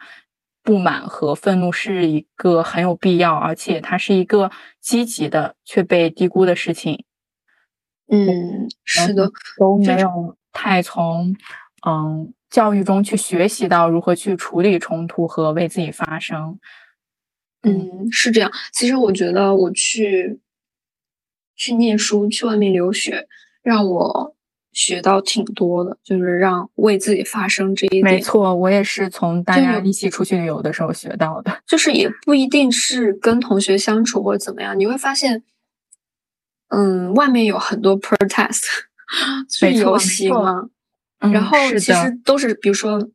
[0.63, 7.05] 不满和愤怒是一个很有必要，而且它是一个积极的却被低估的事情。
[8.11, 11.37] 嗯，是的，都没有太从
[11.87, 16.59] 嗯教育中去学习到如何去处理冲突和为自己发声。
[17.63, 18.51] 嗯，是这样。
[18.73, 20.41] 其实我觉得我去。
[21.59, 23.27] 去念书，去外面留学，
[23.63, 24.35] 让我
[24.73, 28.05] 学到挺多的，就是让为自己发声这一点。
[28.05, 31.61] 没错，我也是从大家一起出去旅游的时候学到的。
[31.67, 35.43] 就是也不一定是跟同学相处或者怎么样，你会发现，
[36.69, 38.63] 嗯，外面有很多 protest，
[39.51, 40.69] 是游行嘛，
[41.19, 43.11] 然后其实都是比如说，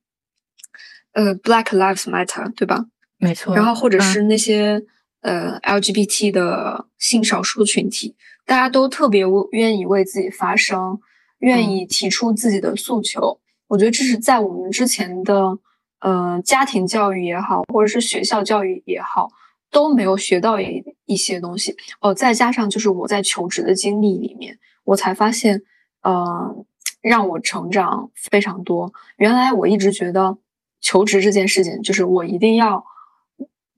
[1.14, 2.88] 呃，Black Lives Matter，对吧？
[3.18, 3.56] 没错。
[3.56, 4.84] 然后或者是那些
[5.22, 8.18] 呃 LGBT 的性少数群体。
[8.46, 11.00] 大家都特别愿意为自己发声，
[11.40, 13.40] 愿意提出自己的诉求。
[13.68, 15.58] 我觉得这是在我们之前的，
[16.00, 19.30] 呃，家庭教育也好，或者是学校教育也好，
[19.72, 21.76] 都没有学到一一些东西。
[22.02, 25.64] 哦，再加上就是我在求职的经历里面，我才发现，
[26.02, 26.66] 呃，
[27.02, 28.94] 让我成长非常多。
[29.18, 30.38] 原来我一直觉得
[30.82, 32.86] 求职这件事情，就是我一定要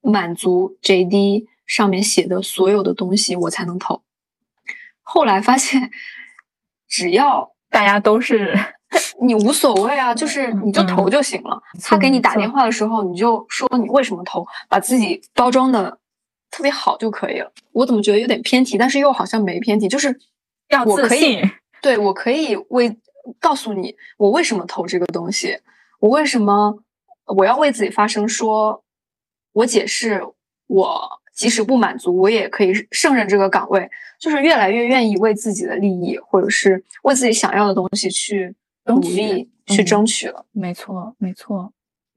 [0.02, 4.02] 满足 JD 上面写的所有的东西，我才能投。
[5.08, 5.92] 后来发现，
[6.90, 8.58] 只要 大家都是
[9.22, 11.62] 你无所谓啊，就是你就投就行了。
[11.84, 16.00] 他给你打电话的时候，你就说你为什么投，把自己包装的
[16.50, 17.52] 特别好就可以了。
[17.72, 20.20] 我怎么觉得有点偏题，但是又好像没偏题，就是
[20.70, 21.42] 要自信。
[21.82, 22.98] 对我可以为
[23.40, 25.60] 告诉你我为什么投这个东西，
[26.00, 26.80] 我为什么
[27.26, 28.84] 我要为自己发声，说
[29.54, 30.24] 我解释
[30.68, 31.22] 我。
[31.36, 33.88] 即使不满足，我也可以胜任这个岗位，
[34.20, 40.46] 就是越来越愿意为自己的利益，或者是为自己想要的东西去努力去争取了。
[40.54, 41.72] 没错，没错。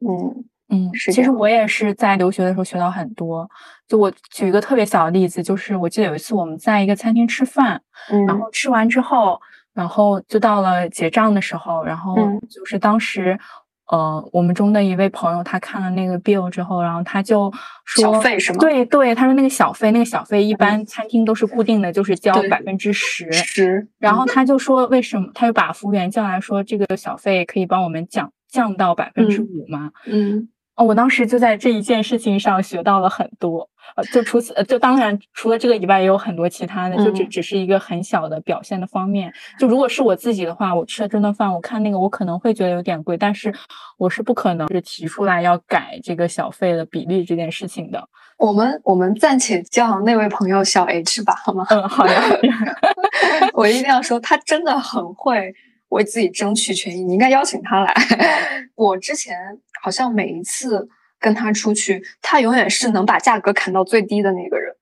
[0.07, 3.51] 嗯嗯，是其实我也是在留学的时候学到很多。
[3.89, 7.83] 就我举一个特别小的例子，就是我记得有一次我们在一个餐厅吃饭，
[8.27, 9.41] 然后吃完之后，
[9.75, 12.15] 然后就到了结账的时候，然后
[12.49, 13.37] 就是当时。
[13.89, 17.51] 呃，我们中的一位朋友，他看了那个 bill 之后，然后他就
[17.85, 18.59] 说，小费是吗？
[18.61, 23.33] 对对，他说那个小费，那个小费一般餐厅都是固定的，就是交百分之十。
[23.33, 23.89] 十。
[23.99, 25.29] 然后他就说，为什么？
[25.35, 29.91] 他就把服务员叫来说，这个小费可以帮我们降降到百分之五吗？
[30.07, 30.49] 嗯。
[30.79, 33.69] 哦，我当时就在这一件事情上学到了很多。
[33.97, 39.33] 呃，就除此，就当然除了这个以外，也有很多其他的，就只只是一个很小的表现的方面。
[39.59, 43.53] 就如果是我自己的话，我吃了这顿饭，我看那个我可能会觉得有点贵，但是
[43.97, 48.09] 我是不可能是提出来要改这个小费的比例这件事情的。
[48.37, 51.67] 我们我们暂且叫那位朋友小 H 吧，好吗？
[51.71, 52.13] 嗯，好的。
[53.55, 55.53] 我一定要说，他真的很会
[55.91, 57.95] 为自己争取权益，你应该邀请他来。
[58.77, 59.37] 我之前
[59.83, 60.89] 好像每一次。
[61.21, 64.73] 跟他出去，他永远是能把价格砍到最低的那个人。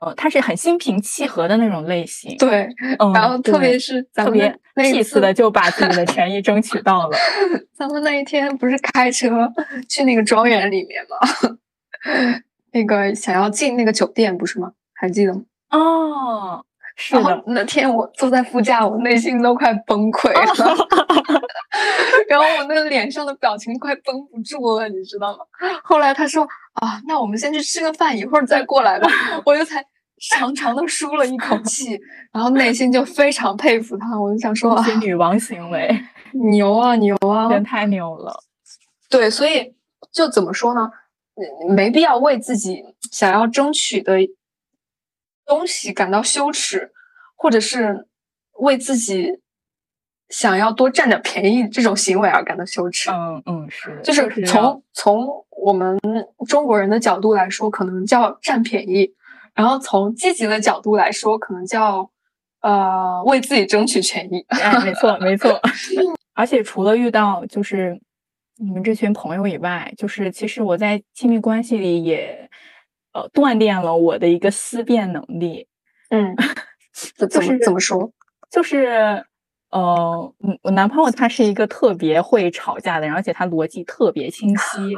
[0.00, 2.34] 呃，他是很心平气和的那种类型。
[2.38, 2.66] 对，
[3.12, 7.18] 然后特别是特别那次的就把自己的权益争取到了。
[7.76, 9.52] 咱们那一天不是开车
[9.86, 11.58] 去那个庄园里面吗？
[12.72, 14.72] 那个想要进那个酒店不是吗？
[14.94, 15.42] 还记得吗？
[15.72, 16.64] 哦。
[17.04, 20.76] 是的，那天我坐在副驾，我内心都快崩溃了，
[22.28, 25.38] 然后我那个脸上的表情快绷不住了，你知道吗？
[25.82, 29.10] 后来他说啊，那我们先去吃个饭，一会儿再过来吧。
[29.44, 29.84] 我就才
[30.30, 31.98] 长长的舒了一口气，
[32.32, 35.90] 然后内心就非常佩服他，我就想说啊，女王行为，
[36.52, 38.32] 牛啊牛啊，真太牛了。
[39.10, 39.74] 对，所以
[40.12, 40.88] 就怎么说呢？
[41.68, 44.18] 没必要为自己想要争取的。
[45.44, 46.92] 东西感到羞耻，
[47.34, 48.06] 或者是
[48.58, 49.40] 为自己
[50.28, 53.10] 想要多占点便宜这种行为而感到羞耻。
[53.10, 55.98] 嗯嗯，是，就是从从我们
[56.46, 59.12] 中国人的角度来说，可能叫占便宜；
[59.54, 62.10] 然后从积极的角度来说，可能叫
[62.60, 64.44] 呃为自己争取权益。
[64.48, 65.60] 哎没错，没错。
[66.34, 68.00] 而且除了遇到就是
[68.56, 72.48] 你们这群朋友以外，就是其实我在亲密关系里也。
[73.12, 75.66] 呃，锻炼了我的一个思辨能力。
[76.10, 76.34] 嗯，
[77.16, 78.10] 怎么怎么说？
[78.50, 79.24] 就是，
[79.70, 84.94] 呃，我男朋友他是一个特别会吵架的人，而且他逻辑特别清晰。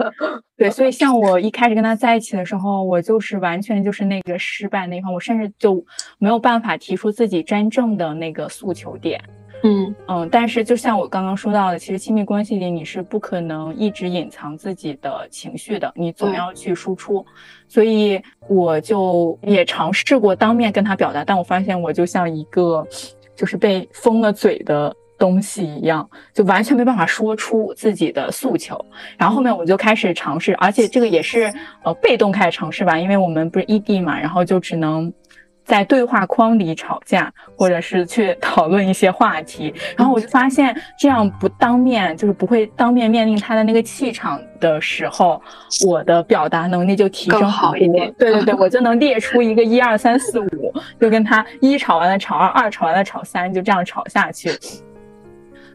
[0.57, 5.85] 对，所以像我一开始跟他在一起的时候，我就是完全就是那个失败那一方，我甚至就
[6.19, 9.23] 没有办法提出自己真正的那个诉求点。
[9.63, 17.25] 嗯嗯，但是就像我刚刚说到的，其实亲密关系里你是不可能一直隐藏自己的情绪的，你总要去输出。
[17.67, 22.87] 所以我就也尝试过当面跟他表达，但我发现我就像一个
[23.35, 28.79] 就是被封了嘴的东西一样，就完全没办法说出自己的诉求。
[29.17, 31.51] 然后后面我就开始尝试，而且这个也是
[31.85, 35.11] 呃被动开始尝试吧，因为我们不是异地嘛，然后就只能。
[35.65, 45.41] 在对话框里吵架，或者是去讨论一些话题，然后我就发现，这样不当面，就是不会当面面临他的那个气场的时候，
[45.87, 48.13] 我的表达能力就提升好一点。
[48.19, 54.51] 对对对， 我就能列出一个一二三四五，就跟他一吵完了吵二，二吵完了吵三，就这样吵下去。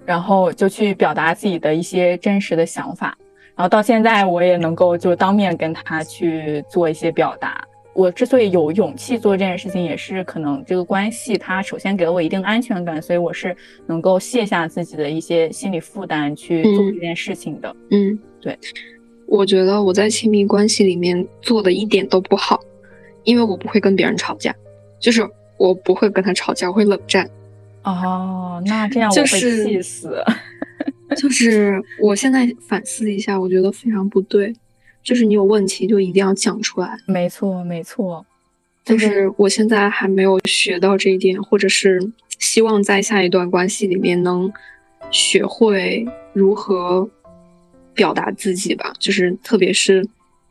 [0.05, 3.15] 然后就去表达自己的一些真实的想法。
[3.55, 7.61] 然后到现在，我也能够就当面跟他去做一些表达。
[7.99, 13.53] 我之所以有勇气做这件事情，也是可能这个关系，它首先给了我一定安全感，所以我是
[13.87, 17.75] 能够卸下自己的一些心理负担去做这件事情的。
[17.91, 18.57] 嗯，对。
[19.27, 22.57] 我觉得我在亲密关系里面做的一点都不好，
[23.25, 24.55] 因为我不会跟别人吵架，
[24.97, 25.21] 就是
[25.57, 27.29] 我不会跟他吵架，我会冷战。
[27.83, 30.23] 哦，那这样我会气死。
[31.17, 34.53] 就是我现在反思一下，我觉得非常不对。
[35.03, 36.97] 就是你有问题就一定要讲出来。
[37.05, 38.25] 没错，没错。
[38.83, 41.99] 但是我现在还没有学到这一点，或者是
[42.39, 44.51] 希望在下一段关系里面能
[45.11, 47.09] 学会如何
[47.93, 48.93] 表达自己吧。
[48.99, 50.07] 就是特别是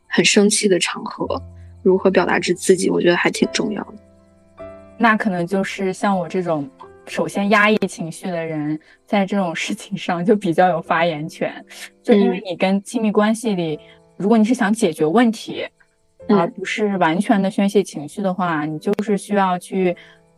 [0.07, 1.41] 很生气的场合，
[1.83, 4.65] 如何表达自自己，我觉得还挺重要的。
[4.97, 6.69] 那可能就是像我这种。
[7.07, 11.51] 首先，压抑情绪的人在这种事情上就比较有发言权，
[12.03, 13.79] 就因为你跟亲密关系里，
[14.19, 15.65] 如果你是想解决问题，
[16.27, 19.95] 而不是完全的宣泄情绪的话，你就是需要去，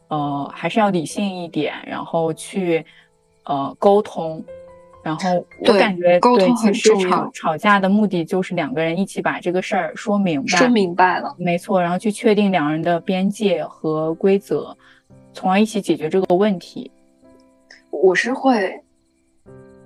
[0.07, 2.85] 呃，还是要理性一点，然后去，
[3.43, 4.45] 呃，沟通。
[5.01, 7.09] 然后我感觉沟通很重要。
[7.09, 14.77] 吵吵架的目的就是两个人一起把这个事儿说明白，说明白了，没错，然后去确定两人的边界和规则。
[15.33, 16.91] 从而一起解决这个问题。
[17.89, 18.79] 我是会，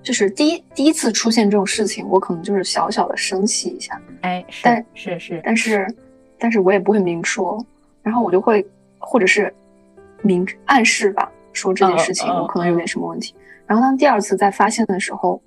[0.06, 5.96] 就是第一第一次出现这种事情，我可能就是小小的生气一下，哎，但是是，但是
[6.38, 7.58] 但是我也不会明说，
[8.04, 8.66] 然后我就会
[9.00, 9.52] 或者是
[10.22, 13.34] 明暗示吧，说这件事情我可能有点什么问题。
[13.66, 15.42] 然后当第二次再发现的时候，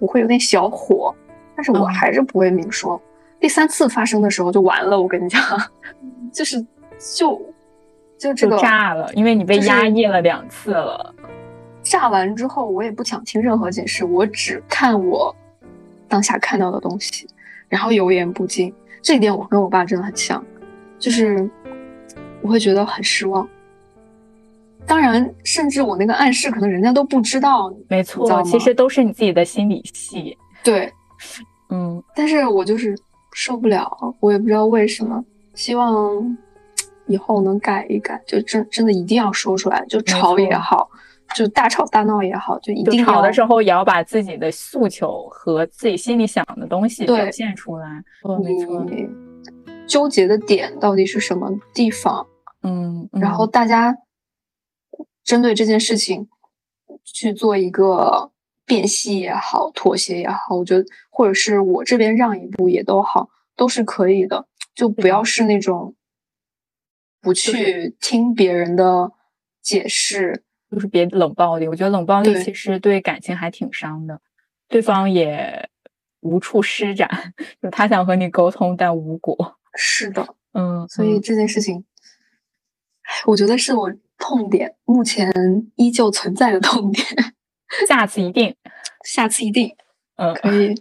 [0.00, 1.14] 我会有点小火，
[1.54, 3.00] 但是我还是不会明说。
[3.38, 5.40] 第三次发生的时候就完了，我跟你讲，
[6.32, 6.60] 就是
[7.16, 7.40] 就。
[8.16, 11.13] 就这个炸了，因为你被压抑了两次了。
[11.84, 15.32] 炸完之后，我也不想听任何解释，我只看我
[16.08, 17.28] 当下看到的东西，
[17.68, 18.74] 然后油盐不进。
[19.00, 20.44] 这一点我跟我爸真的很像，
[20.98, 21.48] 就是
[22.40, 23.46] 我会觉得很失望。
[24.86, 27.72] 当然，甚至我那个暗示，可能人家都不知道。
[27.88, 30.36] 没错，其实都是你自己的心理戏。
[30.64, 30.92] 对，
[31.68, 32.98] 嗯，但是我就是
[33.32, 33.88] 受不了，
[34.20, 35.22] 我也不知道为什么。
[35.54, 36.36] 希望。
[37.06, 40.88] 以后能改一改，就真真的一定要说出来，就吵也好，
[41.34, 48.02] 就大吵大闹也好，就一定吵的时候也要把自己的诉求和自己心里想的东西表现出来。
[48.42, 48.86] 没错，
[49.86, 52.26] 纠结的点到底是什么地方？
[52.62, 53.96] 嗯，然后大家
[55.22, 56.28] 针对这件事情
[57.04, 58.30] 去做一个
[58.66, 65.94] 辨析也好，妥协也好，我觉得或者是我这边让一步也都好，都是可以的，就不要是那种。
[67.20, 69.10] 不去听别人的
[69.62, 71.66] 解释，就是别冷暴力。
[71.68, 74.20] 我觉得冷暴力其实对感情还挺伤的，
[74.68, 75.70] 对方也
[76.20, 77.08] 无处施展。
[77.62, 79.56] 就他想和你沟通，但无果。
[79.76, 81.84] 是的， 嗯，所以这件事情，
[83.26, 85.32] 我觉得是我痛点，目前
[85.76, 87.06] 依旧存在的痛点。
[87.88, 88.54] 下次一定，
[89.04, 89.74] 下次一定，
[90.16, 90.74] 嗯，可以。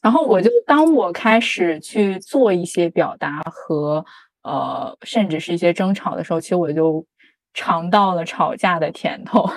[0.00, 4.04] 然后我就当我开始去做一些表达和
[4.42, 7.06] 呃，甚至是一些争吵的时候，其实我就
[7.54, 9.48] 尝到了吵架的甜头。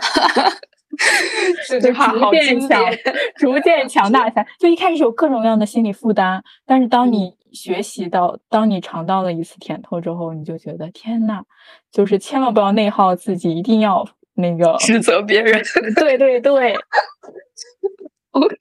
[1.67, 2.79] 这句话好经典，
[3.36, 4.47] 逐渐强大起来。
[4.60, 11.43] 就一开始有各种各样的心理负担，但是当你学习到，当你尝到了一次甜头之后，你就觉得天呐，
[11.91, 15.62] 就是千万不要内耗自己，一定要那个 指责别人。
[15.95, 16.75] 对对对，
[18.31, 18.55] OK。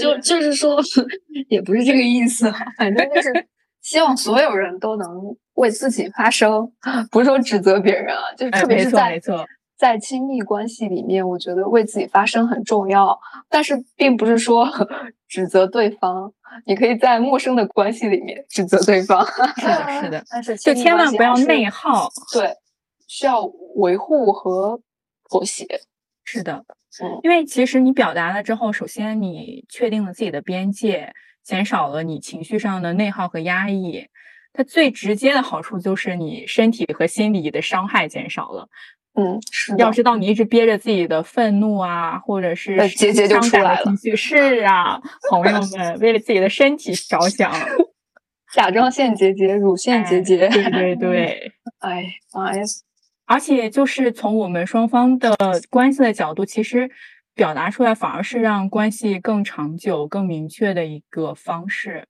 [0.00, 0.78] 就就是说，
[1.48, 3.32] 也不是这个意思，反正就是
[3.86, 6.72] 希望所有人都能为自己发声，
[7.08, 9.20] 不是说指责别人啊，就是特别是在
[9.76, 13.16] 在亲密关系里面，我觉得为自己发声很重要，
[13.48, 14.68] 但是并不是说
[15.28, 16.32] 指责对方，
[16.66, 19.24] 你可以在陌生的关系里面指责对方，
[19.56, 22.56] 是的，是的， 但是就千万不要内耗，对，
[23.06, 23.44] 需要
[23.76, 24.80] 维护和
[25.30, 25.64] 妥协，
[26.24, 26.64] 是的。
[27.22, 31.12] 因为其实你表达了之后，首先你确定了自己的边界，
[31.46, 34.08] 减少了你情绪上的内耗和压抑，
[34.52, 38.68] 它最直接的好处就是你身体和心理的伤害减少了。
[39.14, 39.76] 嗯，是。
[39.78, 43.84] 要知道你一直憋着自己的愤怒啊，或者是结节就出来了。
[43.84, 47.52] 情绪是啊，朋友们，为了自己的身体着想，
[48.52, 51.52] 甲状腺结节、乳腺结节，对对对。
[51.78, 52.62] 哎妈呀！
[53.24, 55.34] 而且就是从我们双方的
[55.70, 56.90] 关系的角度，其实
[57.36, 62.08] 表达出来反而是让关系更长久、更明确的一个方式。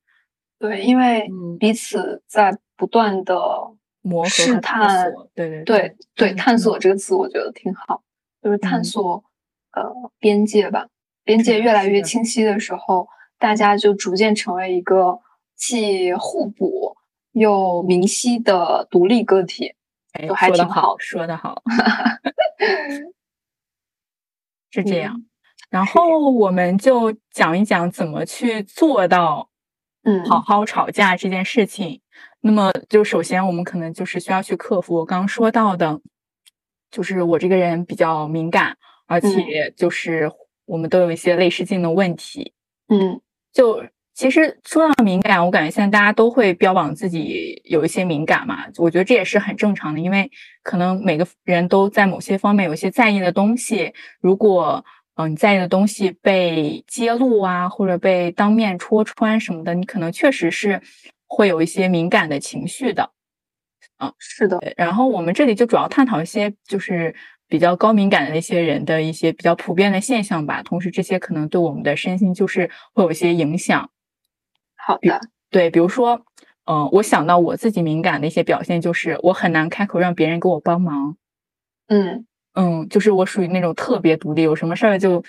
[0.59, 1.29] 对，因为
[1.61, 3.37] 彼此在不断的
[4.01, 8.03] 磨合试探，对对对对，探索这个词我觉得挺好，
[8.41, 9.23] 就是探索
[9.73, 10.87] 呃边界吧，
[11.25, 13.09] 边界越来越清晰的时候，
[13.39, 15.19] 大家就逐渐成为一个
[15.57, 16.97] 既互补
[17.33, 19.75] 又明晰的独立个体，
[20.27, 21.63] 就还挺好，说的好，
[24.77, 25.25] 是这样。
[25.71, 29.51] 然后我们就讲一讲怎么去做到，
[30.05, 32.01] 嗯，好好吵架这件事情。
[32.41, 36.01] 那么，就首先我们可能就是需要去克服我刚刚说到的，
[36.91, 40.31] 就是我这个人比较敏感，而且就是
[40.65, 42.55] 我们都有一些类似性的问题。
[42.89, 43.21] 嗯，
[43.53, 43.83] 就
[44.17, 50.31] 其实说到敏感，我感觉现在大家都会标榜自己有一些敏感嘛，我觉得这也是很正常的，因为
[50.63, 54.85] 可能每个人都在某些方面有一些在意的东西，如果
[55.17, 60.81] 嗯你在意的东西被揭露啊，或者被当面戳穿什么的，你可能确实是。
[61.29, 63.11] 会有一些敏感的情绪的，
[63.99, 64.61] 嗯，是的。
[64.77, 67.13] 然后我们这里就主要探讨一些就是
[67.49, 70.63] 比较高敏感的那些人的一些比较普遍的现象吧。
[70.63, 73.91] 同时，这些可能对我们的身心就是会有一些影响。
[74.87, 75.21] 好的，
[75.51, 76.21] 对，比如说，
[76.67, 81.17] 嗯，我想到我自己敏感的一些表现，就是我很难开口让别人给我帮忙。
[81.89, 82.25] 嗯
[82.55, 85.23] 嗯，就是我属于那种特别独立，有什么事儿就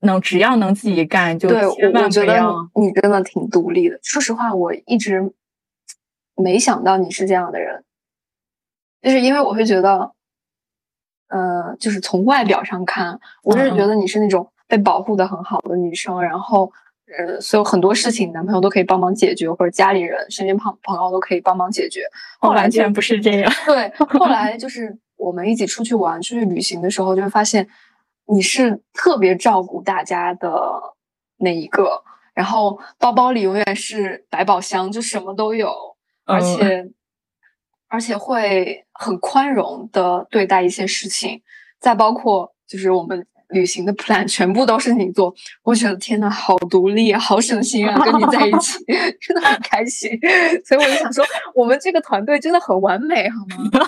[0.00, 2.42] 能只要能自己干，就对我我觉得
[2.74, 3.98] 你真的挺独立的。
[4.02, 5.32] 说实话，我一直。
[6.36, 7.84] 没想到你是这样的人，
[9.00, 10.10] 就是因为我会觉得，
[11.28, 16.72] 呃，就是从外表上看，我是觉得你是那种被保护的很好的女生，然后，
[17.06, 22.02] 呃，所有很多事情男朋友都可以帮忙解决，或者家里人、身边朋朋友都可以帮忙解决。
[22.40, 23.52] 后来完全不是这样。
[23.66, 27.68] 对， 后来就是我们一起出去玩、出去旅行的时候，就会发现
[28.26, 30.50] 你是特别照顾大家的
[31.36, 32.02] 那一个，
[32.32, 35.72] 然后包包里永远是百宝箱，就什么都有。
[36.24, 36.90] 而且，
[37.86, 41.42] 而且会很宽容的对待一些事情，
[41.78, 48.78] 再包括就是我们旅行的 plan 全部都是你做，我觉得天呐，好独立啊，好省心啊，跟你在一起
[49.20, 50.10] 真的很开心。
[50.64, 51.24] 所以我就想说，
[51.54, 53.70] 我们这个团队真的很完美，好吗？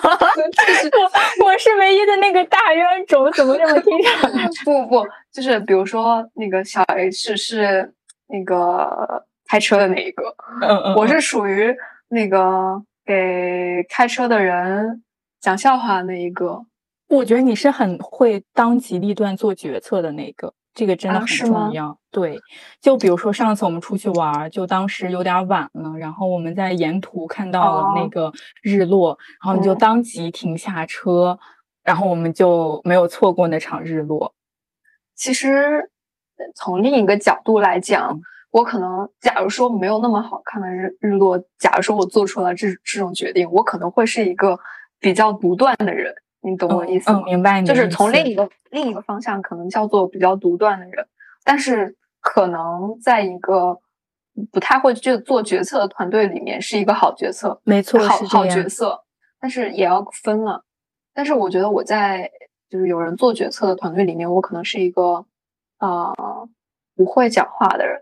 [1.41, 4.63] 我我是唯一的那个大冤种，怎么这么听上去？
[4.65, 7.93] 不不不，就是比如说那个小 H 是
[8.27, 11.75] 那个开车的那一个，嗯嗯，我是属于。
[12.09, 15.03] 那个给开车的人
[15.41, 16.61] 讲笑话那一个，
[17.07, 21.97] 我觉得你是很会当机立断做决策的那个，这个真的很重要。
[22.11, 22.39] 对，
[22.81, 28.31] 就比如说上次我们出去玩，就当时有点晚了，然后我们在沿途看到了那个
[28.61, 31.37] 日落，然后你就当即停下车，
[31.83, 34.33] 然后我们就没有错过那场日落。
[35.15, 35.89] 其实
[36.55, 38.19] 从另一个角度来讲。
[38.49, 44.57] 我可能，假如说没有那么好看的日日落，假如说我做出了这这种决定，我可能会是一个
[44.99, 47.21] 比较独断的人，你懂我意思吗？
[47.25, 47.61] 明白。
[47.61, 51.07] 就是从另一个另一个方向，可能叫做比较独断的人，
[51.43, 53.79] 但是可能在一个
[54.51, 59.03] 不太会去做决策的团队里面，是一个好决策，没错，好好角色。
[59.39, 60.63] 但是也要分了。
[61.13, 62.31] 但是我觉得我在
[62.69, 65.25] 就是有人做决策的团队里面，我可能是一个
[65.77, 66.13] 啊
[66.95, 68.01] 不会讲话的人。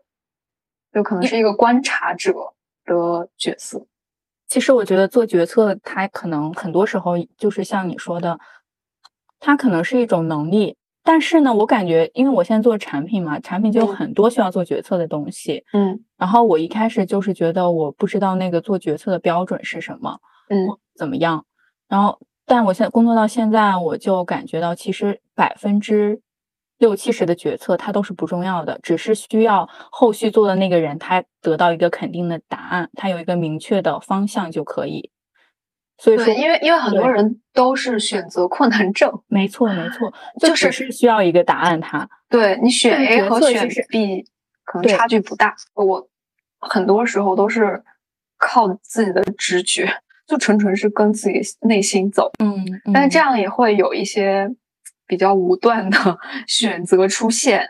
[0.93, 2.33] 就可能是一个观察者
[2.85, 3.85] 的角色。
[4.47, 8.39] 其实我觉得做决策，它可能很多时候就是像你说的，
[9.39, 10.77] 它可能是一种能力。
[11.03, 15.63] 但是呢，我感觉，因为我现在做产品嘛，产品就有很多需要做决策的东西。
[15.73, 16.03] 嗯。
[16.17, 20.19] 然后我一开始就是觉得我不知道那个做决策的标准是什么，
[20.49, 21.45] 嗯，怎么样。
[21.87, 26.21] 然后，但我现在工作到现在，我就感觉到其实百分之。
[26.77, 35.09] 六七十的决策，它都是不重要的，只是需要后续做的那个人他得到一个肯定的答案，他有一个明确的方向就可以。
[35.97, 41.79] 所以说，因为因为很多人都是选择困难症， 没错没错，就是是需要一个答案。
[41.79, 44.25] 他对你选 A 和选 B
[44.65, 45.55] 可能差距不大。
[45.75, 46.09] 我
[46.59, 47.81] 很多时候都是
[48.37, 49.89] 靠自己的直觉，
[50.27, 52.29] 就纯纯是跟自己内心走。
[52.39, 54.53] 嗯，但是这样也会有一些。
[55.07, 57.67] 比较武断的 选择出现，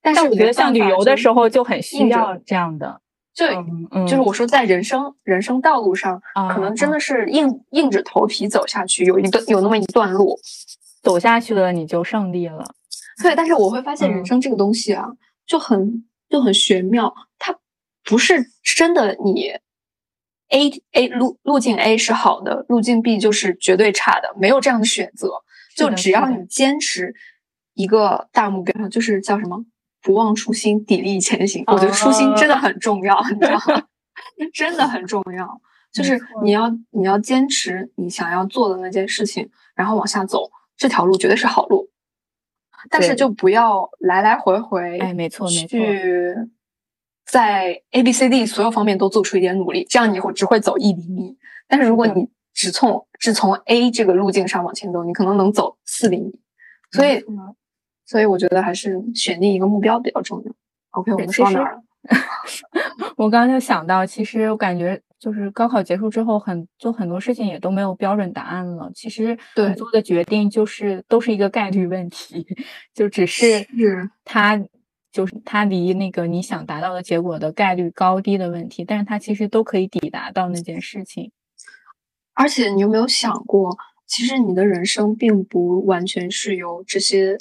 [0.00, 3.00] 但是我觉得像旅游的时候就很需要这样的，
[3.34, 3.46] 就
[3.90, 6.20] 嗯就是我说在人生人生道路上，
[6.54, 10.38] 可能真的是硬硬着头皮走下去，有一段有那么一段路
[11.02, 12.64] 走下去了，你就胜利了。
[13.22, 15.06] 对，但是我会发现人生这个东西啊，
[15.46, 17.56] 就很就很玄妙，它
[18.04, 18.44] 不是
[18.76, 19.52] 真的你
[20.48, 25.42] A A 路路径 A 是好的，路径 B 就是绝对差的，没有这样的选择。
[25.76, 27.14] 就只要你坚持
[27.74, 29.64] 一个大目标，就是叫什么
[30.02, 31.64] “不忘初心，砥砺前行”。
[31.68, 33.82] 我觉得初心真的很重要，你知道吗？
[34.52, 35.60] 真的很重要。
[35.92, 41.90] 就是你要你要坚持你想要做的那件事情，然后往下走，这条路绝对是好路。
[42.90, 46.34] 但是就不要来来回回，哎，没错没错，去
[47.24, 51.36] 在 A B C D 所有方面都做出一点努力，这样你会只会走一厘米。
[51.68, 56.32] 但是如果你只从只从 A 这个路径上往前走，你可能能走四厘米。
[56.92, 57.24] 所以，
[58.04, 60.52] 所以我觉得还是选定一个目标比较重要。
[60.90, 61.82] OK，我们说哪儿了？
[63.16, 68.90] 我刚刚就想到，其实我感觉就是高考结束之后，很做很多事情也都没有标准答案了。
[68.94, 72.46] 其实对做的决定就是都是一个概率问题，
[72.92, 73.66] 就只是
[74.24, 74.62] 它
[75.12, 81.30] 就是它离那个你想达到的结果的概率高低的问题，但是它其实都可以抵达到那件事情。
[82.34, 83.76] 而且你有没有想过，
[84.06, 87.38] 其实你的人生并不完全是由这些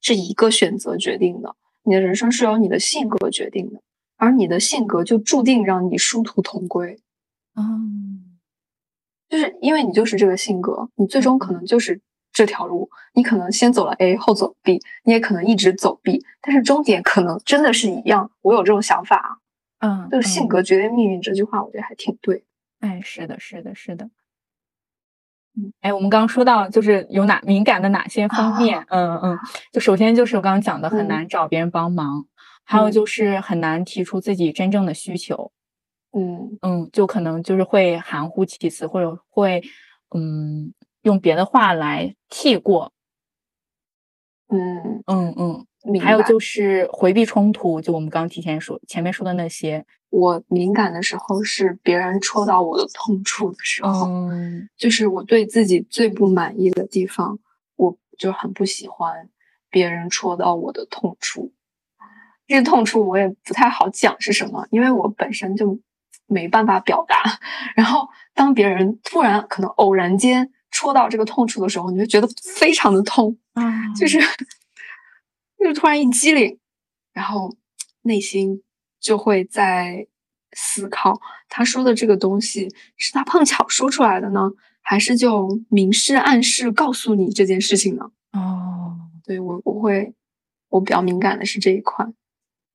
[0.00, 3.80] 这一个选择决定的，你的人生是由你的性格决定的。
[4.18, 6.98] 而你的性格就注定让你殊途同归，
[7.54, 8.38] 嗯，
[9.28, 12.00] 就是因为你就是这个性格，你最终可能就是
[12.32, 18.30] 这条路，你可能先走了 A 后走 B，你也可能一直走 B，但是终点可能真的是一样。
[18.40, 19.38] 我有这种想法
[19.80, 22.42] 啊，嗯，就是性格决定命运这句话，我觉得还挺对。
[22.80, 24.08] 哎，是的，是的，是的。
[25.56, 28.84] 嗯，哎，我们刚刚说到就是有哪敏感的哪些方面？
[28.88, 29.38] 嗯嗯，
[29.72, 32.26] 就首先就是我刚刚讲的很难找别人帮忙。
[32.68, 35.52] 还有就是很难提出自己真正的需求，
[36.12, 39.62] 嗯嗯，就可能就是会含糊其辞，或者会
[40.12, 42.92] 嗯用别的话来替过，
[44.48, 45.66] 嗯嗯嗯。
[46.00, 49.86] 还有就是回避冲突，就我们刚提前说前面说的那些。
[50.16, 54.08] 我敏感的时候是别人戳到我的痛处的时候，
[54.74, 57.38] 就是我对自己最不满意的地方，
[57.76, 59.28] 我就很不喜欢
[59.68, 61.52] 别人戳到我的痛处。
[62.46, 65.78] 这个痛处我也不太好讲是什么，因为我本身就
[66.26, 67.38] 没办法表达。
[67.76, 74.18] 然后当别人突然可能偶然间戳到这个痛处的时候，你就觉得非常的痛，啊，就是
[75.62, 76.58] 就突然一激灵，
[77.12, 77.54] 然后
[78.00, 78.62] 内心
[79.06, 80.04] 就会在
[80.50, 84.50] 思考，他说的这个东西是他碰巧说出来的呢，
[84.82, 88.10] 还是就明示暗示告诉你这件事情呢？
[88.32, 90.12] 哦，对我我会
[90.70, 92.04] 我比较敏感的是这一块。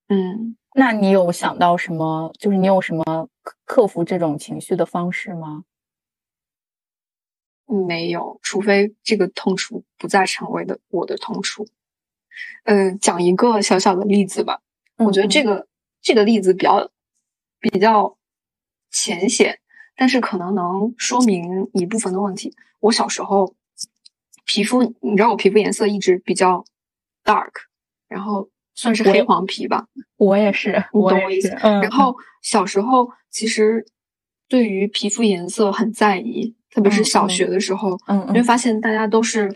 [0.07, 2.31] 嗯，那你有想到什么？
[2.39, 3.27] 就是你有什么
[3.65, 5.65] 克服这种情绪的方式吗？
[7.65, 11.67] 没有，除非这个痛楚不再成为的我的痛楚。
[12.63, 14.61] 嗯，讲一个小小的例子吧。
[14.97, 15.65] 我觉得这个
[16.01, 16.89] 这个例子比较
[17.59, 18.17] 比较
[18.89, 19.59] 浅显，
[19.95, 22.55] 但是可能能说明一部分的问题。
[22.79, 23.55] 我小时候
[24.45, 26.65] 皮肤，你知道我皮肤颜色一直比较
[27.23, 27.51] dark，
[28.07, 28.49] 然后。
[28.73, 29.85] 算是黑黄皮吧，
[30.15, 31.49] 我也是，你懂我意思。
[31.49, 33.85] 然后小时候其实
[34.47, 39.53] 对于皮肤颜色很在意，特别是小学的时候，嗯，你会发现大家都是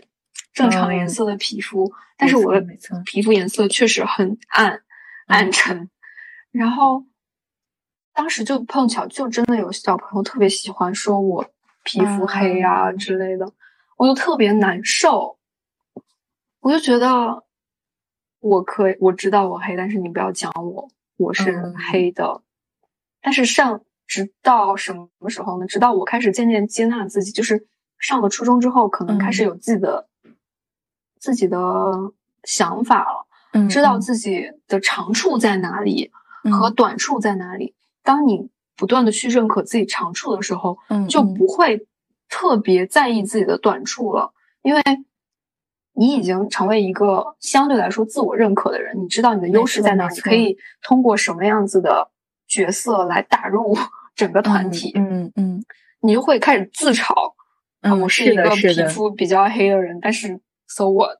[0.52, 2.64] 正常颜色的皮肤，但是我的
[3.06, 4.82] 皮肤颜色确实很暗
[5.26, 5.88] 暗沉。
[6.56, 7.04] 然后
[8.12, 11.44] 当时就碰巧就真的有小朋友特别喜欢说我
[11.84, 13.52] 皮肤黑啊之类的，
[13.96, 15.38] 我就特别难受，
[16.60, 17.44] 我就觉得。
[18.38, 22.42] 我可以，我知道我黑，但是你不要讲我，我是黑的。
[23.20, 25.66] 但是上直到什么时候呢？
[25.66, 27.66] 直到我开始渐渐接纳自己，就是
[27.98, 30.08] 上了初中之后，可能开始有自己的
[31.18, 31.58] 自己的
[32.44, 36.12] 想法了，知道自己的长处在哪里
[36.50, 37.74] 和短处在哪里。
[38.02, 40.78] 当你不断的去认可自己长处的时候，
[41.08, 41.86] 就不会
[42.28, 44.32] 特别在意自己的短处了，
[44.62, 44.82] 因为。
[45.98, 52.10] 你已经成为一个相对来说自我认可的人，你知道你的优势在哪里，可以通过什么样子的
[52.46, 53.74] 角色来打入
[54.14, 54.92] 整个团体。
[54.94, 55.64] 嗯嗯，
[56.00, 57.32] 你就会开始自嘲，
[57.80, 61.16] 嗯，我是一个皮肤比较黑的人，但是 so what，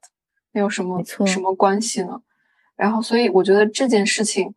[0.53, 2.21] 没有什么什么关系呢？
[2.77, 4.55] 然后，所以我觉得这件事情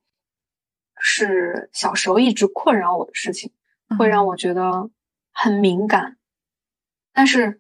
[1.00, 3.52] 是小时候一直困扰我的事情，
[3.98, 4.90] 会让我觉得
[5.32, 6.18] 很敏感，
[7.14, 7.60] 但是。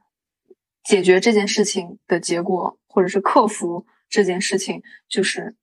[0.81, 5.55] 解决这件事情的结果，或者是克服这件事情，就是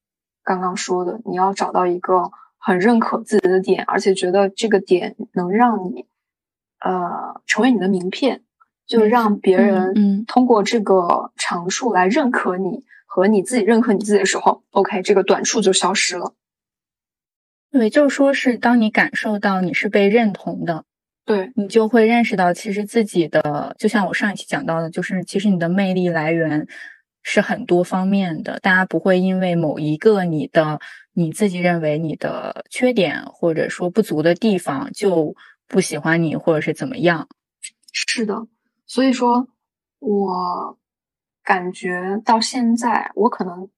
[0.44, 6.06] 刚刚说的，你要找到一个很认可自己的点，而且觉得这个点能让你，
[6.78, 8.44] 呃，成为你的名片，
[8.86, 16.34] 就让别人通过这个长处来认可你，和你自己认可你自己的时候，OK，这个短处就消失了。
[17.70, 20.84] 对，就说是当你感受到你是被认同的。
[21.24, 26.68] 对你就会认识到，其实自己的，就像我上一期讲到的，就是其实你的魅力来源
[27.24, 28.60] 是很多方面的。
[28.60, 30.78] 大家不会因为某一个你的
[31.12, 35.34] 你自己认为你的缺点或者说不足的地方，就
[35.66, 37.28] 不喜欢你，或者是怎么样。
[37.92, 38.46] 是的，
[38.86, 39.48] 所以说，
[39.98, 40.78] 我
[41.42, 43.68] 感觉到现在，我可能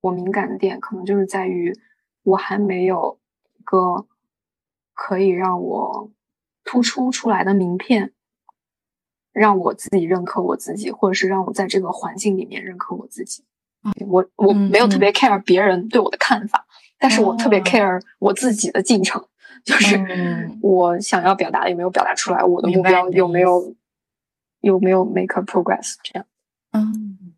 [0.00, 1.72] 我敏感的点，可能就是在于
[2.24, 3.18] 我还没有
[3.58, 4.06] 一个
[4.92, 6.10] 可以让我
[6.64, 8.12] 突出出来的名片，
[9.32, 13.44] 让我自己认可我自己，或者是让我在这个环境里面认可我自己。
[14.06, 16.66] 我我没有特别 care 别人对我的看法，
[16.98, 19.22] 但是我特别 care 我自己的进程，
[19.62, 23.74] 就是我想要表达的有没有表达出来，我的目标有没有
[24.60, 26.26] 有没有 make a progress 这样。
[26.72, 27.34] 嗯，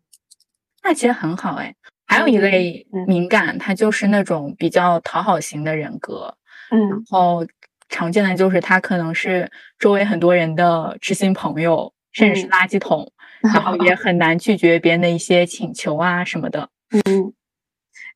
[0.83, 1.75] 那其实很好哎。
[2.07, 6.35] 还有一类敏感，他就是那种比较讨好型的人格。
[6.71, 7.45] 嗯，然后
[7.89, 13.11] 常见的就是他可能是周围很多人的知心朋友，甚至是垃圾桶。
[13.39, 16.69] 然后也很难拒绝别人的一些请求啊什么的。
[17.05, 17.31] 嗯，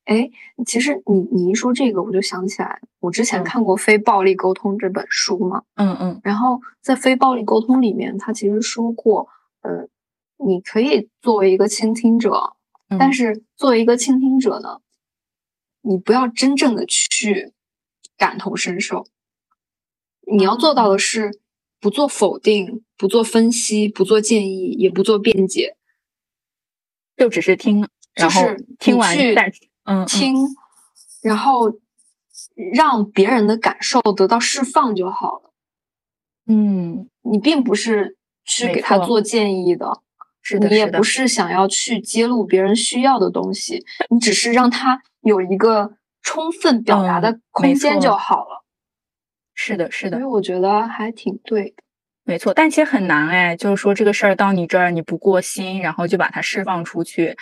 [0.05, 0.27] 哎，
[0.65, 5.61] 其实你你一说这个，我就想起来，我之前看过《非暴力沟通》这本书嘛。
[5.75, 6.19] 嗯嗯。
[6.23, 9.27] 然后在《非暴力沟通》里面，他其实说过，
[9.61, 9.87] 呃，
[10.43, 12.53] 你可以作为一个倾听者，
[12.97, 14.81] 但是作为一个倾听者呢，
[15.81, 17.53] 你不要真正的去
[18.17, 19.07] 感同身受，
[20.31, 21.39] 你要做到的是。
[21.83, 25.75] 不做否定，不做分析，不做建议，也不做辩解，
[27.17, 28.43] 就只是听，然后
[28.77, 29.51] 听完再
[29.85, 30.35] 嗯听，
[31.23, 31.73] 然后
[32.71, 35.53] 让别人的感受得到释放就好了。
[36.45, 38.15] 嗯，你并不是
[38.45, 40.03] 去给他做建议的，
[40.41, 48.65] 是的，你也不是想要去揭露别人需要的东西，你只是让他有一个充分表达的空间就好了。
[49.53, 51.83] 是的，是的，所以我觉得还挺对的，
[52.23, 52.53] 没错。
[52.53, 57.37] 但其实很难哎，就是说这个事儿到你这儿你不过心，然后就把它释放出去。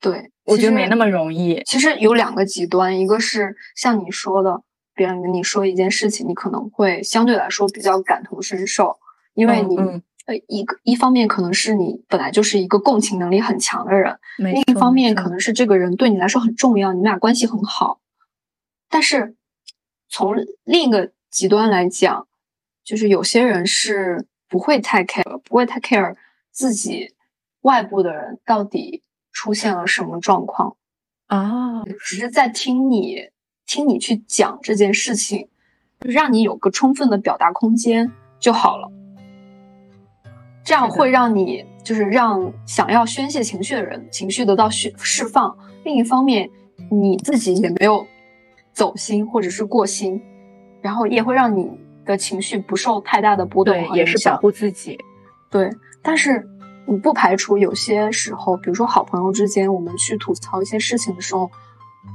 [0.00, 1.62] 对，我觉得没那么容易。
[1.64, 4.62] 其实有两个极端，一个是像你说的，
[4.94, 8.98] 别人跟你说一件事情，你可能会相对来说比较感同身受，
[9.34, 9.76] 因为你
[10.30, 18.00] 呃一个一方面可能是你本来就是一个共情能力很强的人，另一方面可能是这个人对你来说很重要，你们俩关系很好，
[18.88, 19.36] 但是。
[20.12, 22.26] 从另一个极端来讲，
[22.82, 26.16] 就是有些人是不会太 care，不会太 care
[26.50, 27.14] 自己
[27.60, 30.76] 外部的人到底出现了什么状况
[31.28, 33.30] 啊，只是在听你
[33.64, 35.48] 听你去讲这件事情，
[36.00, 38.10] 让你有个充分的表达空间
[38.40, 38.90] 就好了。
[40.64, 45.56] 这样会让你就是让想要宣泄情绪的人情绪得到释释放。
[45.84, 46.50] 另一方面，
[46.90, 48.06] 你自己也没有。
[48.72, 50.22] 走心或者是过心，
[50.80, 51.68] 然后也会让你
[52.06, 54.96] 的情绪不受太大的波动也是保护自己。
[55.50, 55.68] 对，
[56.00, 56.48] 但是
[56.86, 61.50] 你不排除有些时候，比如说好朋友之间，我们去吐槽一些事情的时候，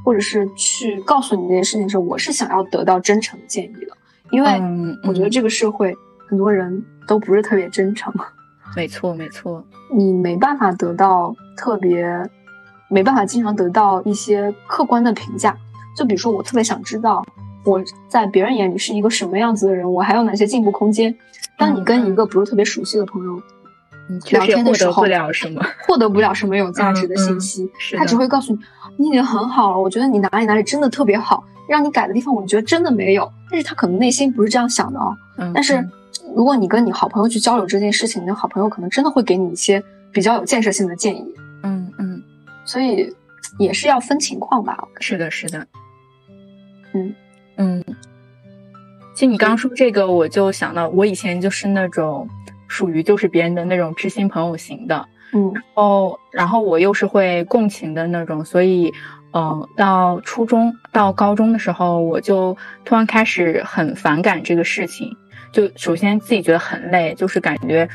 [0.04, 3.98] 或者是去告诉你这些事情的时候，我是想要得到真诚的建议的，
[4.32, 4.50] 因为
[5.04, 5.94] 我觉得这个社会
[6.28, 8.14] 很多人都不是特别真诚。
[8.76, 12.06] 没错，没错，你没办法得到特别，
[12.90, 15.56] 没办法经常得到一些客观的评价。
[15.96, 17.26] 就比如说，我特别想知道
[17.64, 21.16] 我在别人眼里是一个什么样子的人，我还有哪些进步空间。
[21.58, 23.42] 当你跟一个不是特别熟悉的朋友
[24.32, 28.60] 聊天的时候，获得不了什么，获得不了什么有价值的信息，他只会告诉你
[28.98, 29.80] 你已经很好了。
[29.80, 33.32] 我觉得你哪里哪里真的特别好，让你改的地方，我觉得真的没有。
[33.50, 35.16] 但是他可能内心不是这样想的哦。
[35.54, 35.88] 但是
[36.36, 39.82] 如果你跟你好朋友去交流这件事情，你的好朋友可能真的会给你一些
[40.12, 41.26] 比较有建设性的建议。
[41.64, 42.22] 嗯嗯，
[42.66, 43.10] 所以
[43.58, 44.86] 也是要分情况吧。
[45.00, 45.66] 是的，是的。
[46.94, 47.16] 嗯
[47.56, 47.84] 嗯，
[49.14, 52.28] 其实你刚刚说这个，我就想到我以前就是那种
[52.68, 58.94] 属于就是别人的那种知心朋友型的，嗯，然后然后我又是会共情的那种，所以
[59.34, 65.16] 嗯，到初中到高中的时候，我就突然开始很反感这个事情，
[65.52, 67.88] 就首先自己觉得很累，就是感觉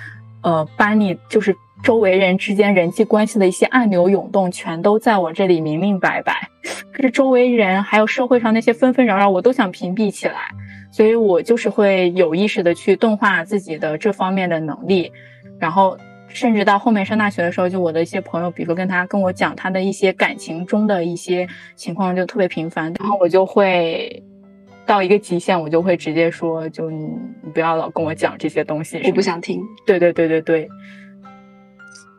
[0.43, 1.55] 呃班里就是。
[1.83, 6.51] 周围人之间人际关系的一些暗流涌动，全都在我这里明明白白。
[6.93, 10.51] 可是周围人还有社会上那些纷纷扰扰，我都想屏蔽起来。
[10.93, 15.11] 所以我就是会有意识的去钝化自己的这方面的能力。
[15.59, 15.97] 然后，
[16.29, 22.93] 甚至到后面上大学的时候，就我的一些朋友，比如说跟他跟我讲他的一些感情中的一些情况，就特别频繁。
[22.99, 24.23] 然后我就会
[24.91, 27.05] 到一个极限，我就会直接说：“就你
[27.45, 30.69] 你不要老跟我讲这些东西，我不想听。”对对对对对。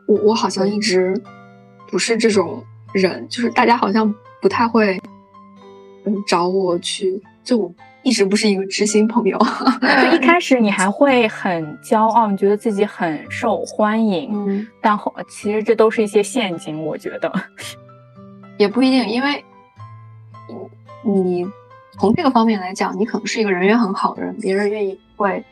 [0.08, 1.14] 我我好像一直
[1.90, 2.64] 不是这种
[2.94, 4.98] 人，就是大家好像不太会
[6.06, 7.70] 嗯找我去，就我
[8.02, 9.38] 一直不是一个知心朋友。
[9.38, 17.30] 就一开 始你还会很骄傲，你觉得自己很受欢迎，嗯，但后其实这都是一些陷阱，我觉得
[18.56, 19.44] 也不一定，因为
[21.04, 21.46] 你
[21.98, 25.44] 从这个方面来讲，你可能是一个人缘很好的人，别人愿意会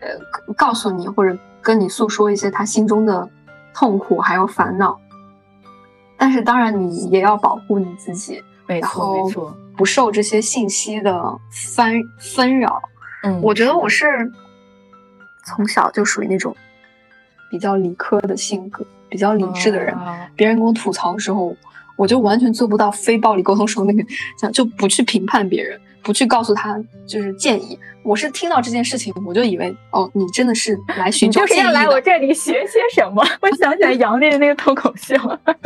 [0.00, 0.08] 呃
[0.54, 3.28] 告诉你或者跟你诉说一些他心中的
[3.72, 4.98] 痛苦还有烦恼。
[6.16, 12.82] 但是当然，你也要保护你自己，没错没错，不受这些信息的纷纷扰。
[13.22, 14.04] 嗯，我觉得我是
[15.44, 16.54] 从小就属于那种
[17.48, 19.96] 比较理科的性格，比较理智的人。
[20.34, 21.56] 别人跟我吐槽的时候，
[21.98, 24.02] 我就完全做不到非暴力沟通时候那个，
[24.40, 25.78] 想就不去评判别人。
[26.00, 26.74] 不去告诉他
[27.06, 31.72] 就是建议，我是听到这件事情，我就以为哦，你真的是来寻求建议的。
[31.72, 33.22] 来我这里学些什么？
[33.42, 35.14] 我想起来杨笠的那个脱口秀，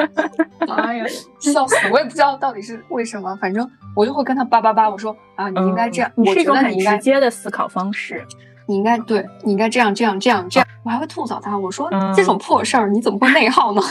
[0.66, 1.04] 哎呀，
[1.38, 1.76] 笑死！
[1.92, 8.26] 我也不知道到底是为什么，反正我就会跟他叭叭叭，我说啊，你应该这样，你是一种很直接的思考方式，
[8.66, 13.82] 你应该对你应该这样这样这样这样，我还会吐槽他，我说这种破事儿你怎么会内耗呢？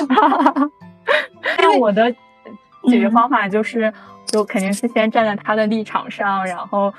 [1.58, 2.14] 那我的
[2.84, 3.94] 解决方法就是。
[4.28, 6.94] 就肯定是先站在他的立场上，然后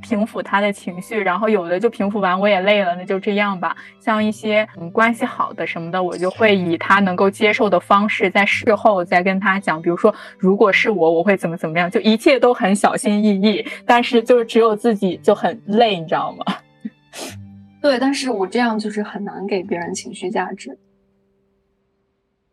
[0.00, 3.74] 平复他的情绪，然后有的就平复完，我也累了，那就这样吧。
[3.98, 16.44] 像一些嗯关系好的什么的，我就会以他能够接受的方式，在事后再跟他讲，比如说如果是我，我会怎么怎么样，就一切都很小心翼翼，但是就是只有自己就很累，你知道吗？
[17.82, 20.78] 对，但是我这样就是很难给别人情绪价值。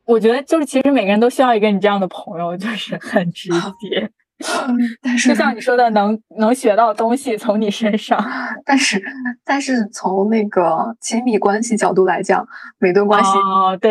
[0.06, 4.10] 我觉得就是，其实每个人都需要一个你这样的朋友，就是很直接。
[5.02, 8.22] 但是，就像你说的，能能学到东西从你身上。
[8.66, 9.02] 但是，
[9.46, 12.46] 但是从那个亲密关系角度来讲，
[12.78, 13.30] 每段关系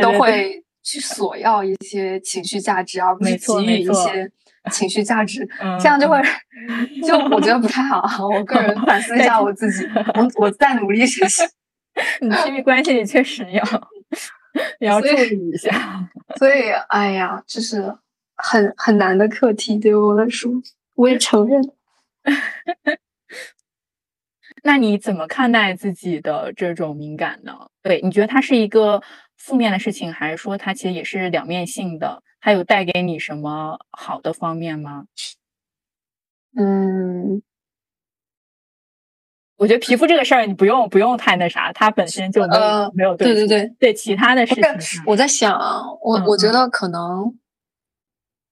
[0.02, 4.30] 都会去索要一些情绪价值，而不是给予一些
[4.70, 5.48] 情绪价值。
[5.80, 6.20] 这样就会，
[7.06, 8.28] 就我觉得不太好。
[8.28, 11.42] 我个人反思一下我自己，我我在努力学习。
[12.20, 13.64] 你亲密关系里确实要。
[14.80, 17.94] 你要注意一下， 所以，哎呀，这是
[18.36, 20.50] 很很难的课题，对我来说，
[20.94, 21.60] 我也承认。
[24.64, 27.52] 那你怎么看待自己的这种敏感呢？
[27.82, 29.02] 对你觉得它是一个
[29.36, 32.22] 负面的事情，还是说它其实也是两面性的？
[32.40, 35.06] 它有带给你什么好的方面吗？
[36.56, 37.42] 嗯。
[39.56, 45.00] 我觉得皮肤这个事儿，你不用不用太那啥，它本身就没有没有对对对对其他的事情。
[45.06, 45.56] 我在想，
[46.02, 47.38] 我我觉得可能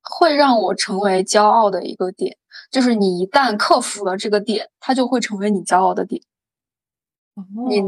[0.01, 2.37] 会让我成为骄傲的一个点，
[2.71, 6.23] 就是你一旦克服了这个点，它就会成为你骄傲的点。
[7.69, 7.81] 你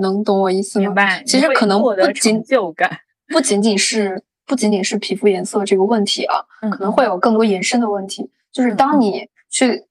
[0.00, 0.84] 能懂我意思吗？
[0.84, 1.24] 明白。
[1.24, 8.30] 其实可能不仅就感， 不仅仅是不仅仅是皮肤颜色这个问题啊，可能会有更多延伸的问题。
[8.52, 9.86] 就是当你去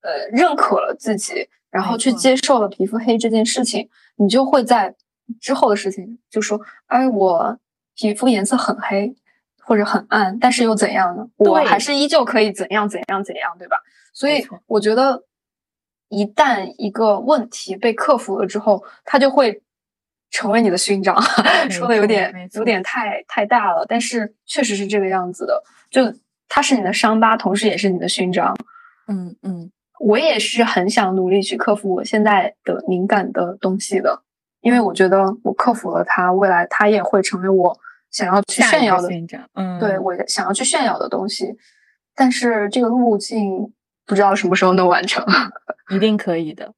[0.00, 1.50] 呃认可了自己。
[1.70, 4.94] 然后去接受了皮肤黑这件事情，你就会在
[5.40, 7.58] 之后的事情就说：“哎，我
[7.94, 9.14] 皮肤颜色很黑
[9.60, 11.28] 或者很暗，但是又怎样呢？
[11.36, 13.76] 我还是依旧可以怎样怎样怎样，对吧？”
[14.14, 15.24] 所以我觉得，
[16.08, 19.62] 一旦一个问题被克服了之后，它就会
[20.30, 21.20] 成为你的勋章。
[21.70, 25.62] 说的有点有点太太大了，但是确实是这个样子的。
[25.90, 26.02] 就
[26.48, 28.56] 它是你的伤疤，同时也是你的勋章。
[29.06, 29.70] 嗯嗯。
[30.00, 34.22] 我也是很想努力去克服我现在的敏感的东西的，
[34.60, 37.76] 因为我觉得我克服了它，未来它也会成为我
[38.10, 39.08] 想要去炫耀的，
[39.54, 41.56] 嗯，对我想要去炫耀的东西。
[42.14, 43.72] 但是这个路径
[44.06, 45.24] 不知道什么时候能完成，
[45.94, 46.72] 一定可以的。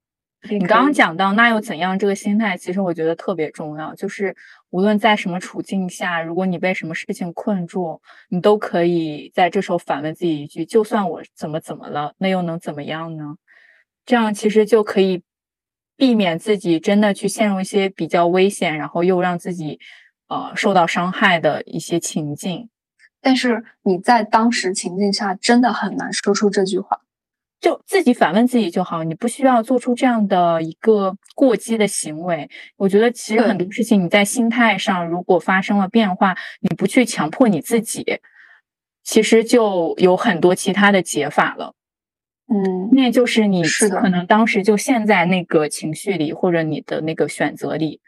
[0.49, 1.99] 你刚刚讲到那又怎样？
[1.99, 4.35] 这个心态其实我觉得特别重要，就是
[4.71, 13.37] 无论在什么处境下，如果你被什么事情困住，你都可以在这时候反问自己一句：就算我怎么怎么了，那又能怎么样呢？
[14.07, 15.23] 这样其实就可以
[15.95, 19.79] 避免自己真的去陷入一些比较危险，然后又让自己
[20.29, 22.71] 呃受到伤害的一些情境。
[23.21, 27.03] 但是你在当时情境下真的很难说出这句话。
[27.61, 32.49] 就自己反问自己就好，你不需要做出这样的一个过激的行为。
[32.79, 38.21] 我觉得其实很多事情你在心态上如果发生了变化，你不去强迫你自己，
[39.05, 41.75] 其实就有很多其他的解法了。
[42.49, 48.01] 嗯，那就是你是可能当时就陷在那个情绪里，或者你的那个选择里。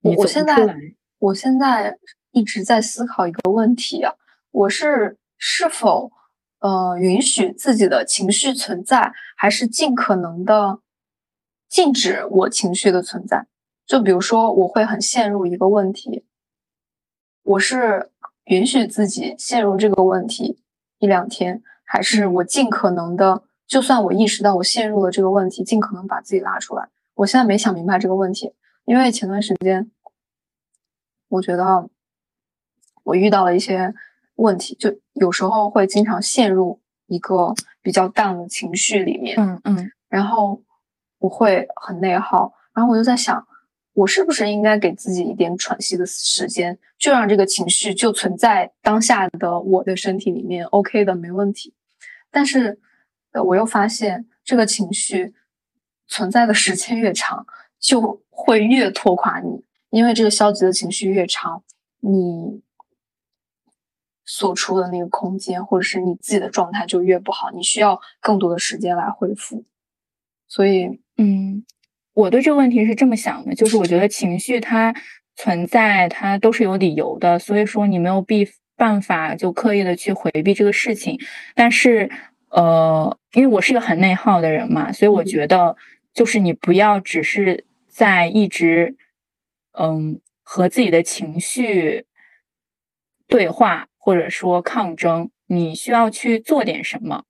[0.00, 0.74] 我现在
[1.18, 1.98] 我现在
[2.32, 4.14] 一直在思考一个问题啊，
[4.52, 6.10] 我是是否。
[6.66, 10.80] 呃，允许自己的情绪存在，还是尽可能的
[11.68, 13.46] 禁止我情绪的存在？
[13.86, 16.24] 就比如说，我会很陷入一个问题，
[17.44, 18.10] 我是
[18.46, 20.58] 允许自己陷入这个问题
[20.98, 26.88] 一两天，还是我尽可能的，就算我意识到我陷入了这个问题，尽可能把自己拉出来？
[27.14, 28.52] 我现在没想明白这个问题，
[28.86, 29.88] 因为前段时间，
[31.28, 31.88] 我觉得
[33.04, 33.94] 我遇到了一些。
[34.38, 40.62] 问题就有时候会经常陷入一个比较淡的情绪里面，嗯嗯，然后
[41.18, 43.46] 我会很内耗，然后我就在想，
[43.94, 51.72] 我是不是应该给自己一点喘息的时间，就让这个情绪就存在当下的我的身体里面，OK 的，没问题。
[52.30, 52.78] 但是，
[53.46, 55.34] 我又发现这个情绪
[56.06, 57.46] 存在的时间越长，
[57.80, 61.62] 就会越拖垮你，因为这个消极的情绪越长，
[62.00, 62.60] 你。
[64.26, 69.64] 所处的那个空间，或者是你自己的状态就越不好，你需要更多的时间来恢复。
[70.48, 71.64] 所以，嗯，
[72.12, 74.92] 我对这个问题是这么想的，就是我觉得情绪它
[75.36, 81.20] 存在，它都是有理由的，所以说你没有必办法就刻意的去回避这个事情。
[81.54, 82.10] 但是，
[82.50, 85.76] 呃，因为我是一个很内耗的人嘛，所以我觉得
[86.12, 88.96] 就是你不要只是在一直，
[89.78, 92.06] 嗯，和自己的情绪
[93.28, 93.86] 对话。
[94.06, 97.24] 或者说抗争，你需要去做点什么。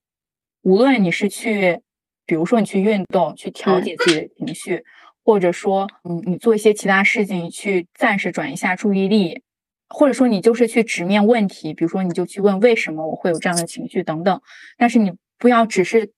[0.61, 1.81] 无论你是去，
[2.27, 4.85] 比如说你去运动，去调节自己的情绪，
[5.25, 9.41] 或者说，嗯，你做一些其他事情去暂时转移一下注意力，
[9.89, 14.39] 或者说你就是去直面问题，比如说你就去问为什么我会有这样的情绪等等。
[14.77, 16.13] 但是你不要只是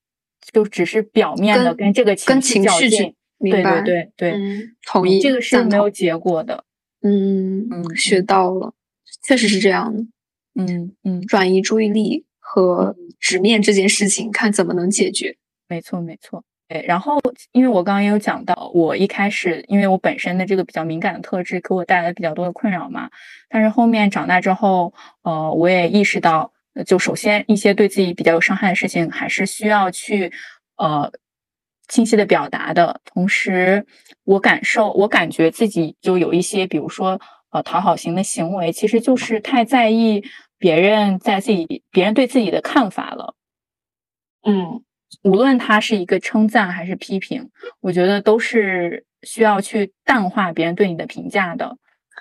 [0.52, 3.14] 就只是表面的跟这个情绪较劲。
[3.38, 4.32] 对对对对，
[4.84, 5.20] 同意。
[5.20, 6.64] 这个是没有结果的。
[7.02, 8.74] 嗯嗯，学到了，
[9.22, 10.04] 确实是这样的。
[10.58, 15.36] 嗯嗯，转移注意力和直面这件事情，看怎么能解决。
[15.68, 16.84] 没错没错，对。
[16.88, 17.20] 然后，
[17.52, 23.08] 因为我刚刚也有讲到，我一开始因为我本身的这个比较敏感的特质，给我带来比较多的困扰嘛。
[23.48, 24.92] 但是后面长大之后，
[25.22, 26.52] 呃，我也意识到，
[26.84, 30.32] 就首先一些对自己比较有伤害的事情，还是需要去
[30.76, 31.12] 呃
[31.86, 33.00] 清晰的表达的。
[33.04, 33.86] 同时，
[34.24, 40.24] 我感受，我感觉自己就有一些，比如说呃讨好型的行为，其实就是太在意。
[40.58, 43.36] 别人在自己，别人对自己的看法了，
[44.42, 44.82] 嗯，
[45.22, 47.50] 无论他是一个称赞还是批评，
[47.80, 51.78] 我觉得都是需要去淡化别人对你的评价的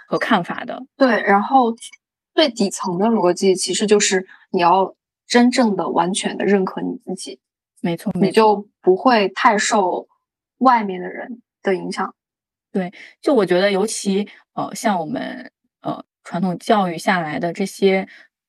[0.07, 0.85] 和看法的。
[0.95, 1.75] 对，然后
[2.35, 7.39] 最底层的逻辑其实就是你要真正的、完全的认可你自己。
[7.81, 10.07] 没错，你就不会太受
[10.59, 12.13] 外面的人的影响。
[12.71, 18.07] 对，就我觉得，尤其呃，像我们呃传统教育下来的这些。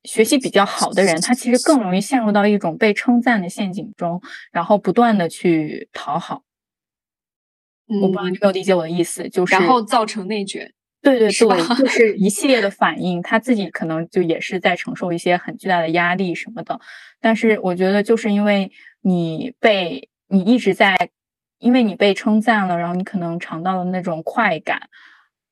[0.09, 6.43] 学习比较好的人，他其实更容易陷入到一种被称赞的陷阱中，然后不断的去讨好。
[8.01, 10.73] 我不知道你有没有理解我的意思，就是然后造成内卷。
[11.03, 16.81] 对对对，就 是一系列的反应，他自己可能就也是在承受一些很巨大的压力什么的。
[17.21, 20.97] 但是我觉得，就是因为你被你一直在，
[21.59, 24.89] 因为你被称赞了，然后你可能尝到了那种快感。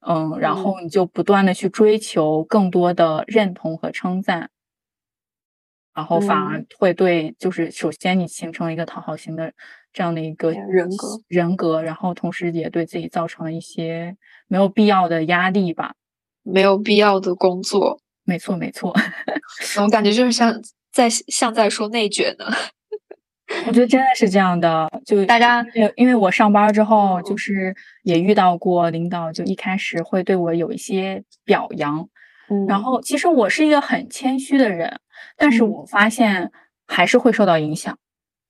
[0.09, 4.51] 嗯，然后你就不断的去追求更多的认同和称赞，
[5.95, 9.53] 然后反而会对，就是首先你形成了一个讨好型的
[9.93, 11.21] 这样的一个人格。
[11.27, 15.95] 人格，然后同时也对自己造成了一些没有必要的压力吧，
[16.43, 18.95] 没有必要的工作，没错没错，
[19.83, 22.47] 我感觉就是像在像在说内卷呢。
[23.65, 27.75] 我觉得真的是这样的，就大家，因为我上班之后，就是
[28.07, 32.09] 也遇到过领导，就一开始会对我有一些表扬，
[32.49, 35.01] 嗯，然后其实我是一个很谦虚的人，
[35.37, 36.53] 但是我发现
[36.87, 37.99] 还是会受到影响，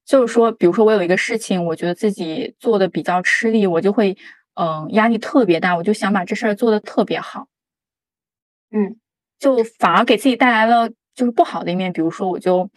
[0.04, 4.14] 就是说，比如说我有一个事情，我觉得自己做的比较吃力，我就会，
[4.56, 7.46] 嗯，压力特别大，我就想把这事儿做的特别好，
[8.72, 8.96] 嗯，
[9.38, 12.68] 就反而给自己带来了就是不好的一面，比如说我就。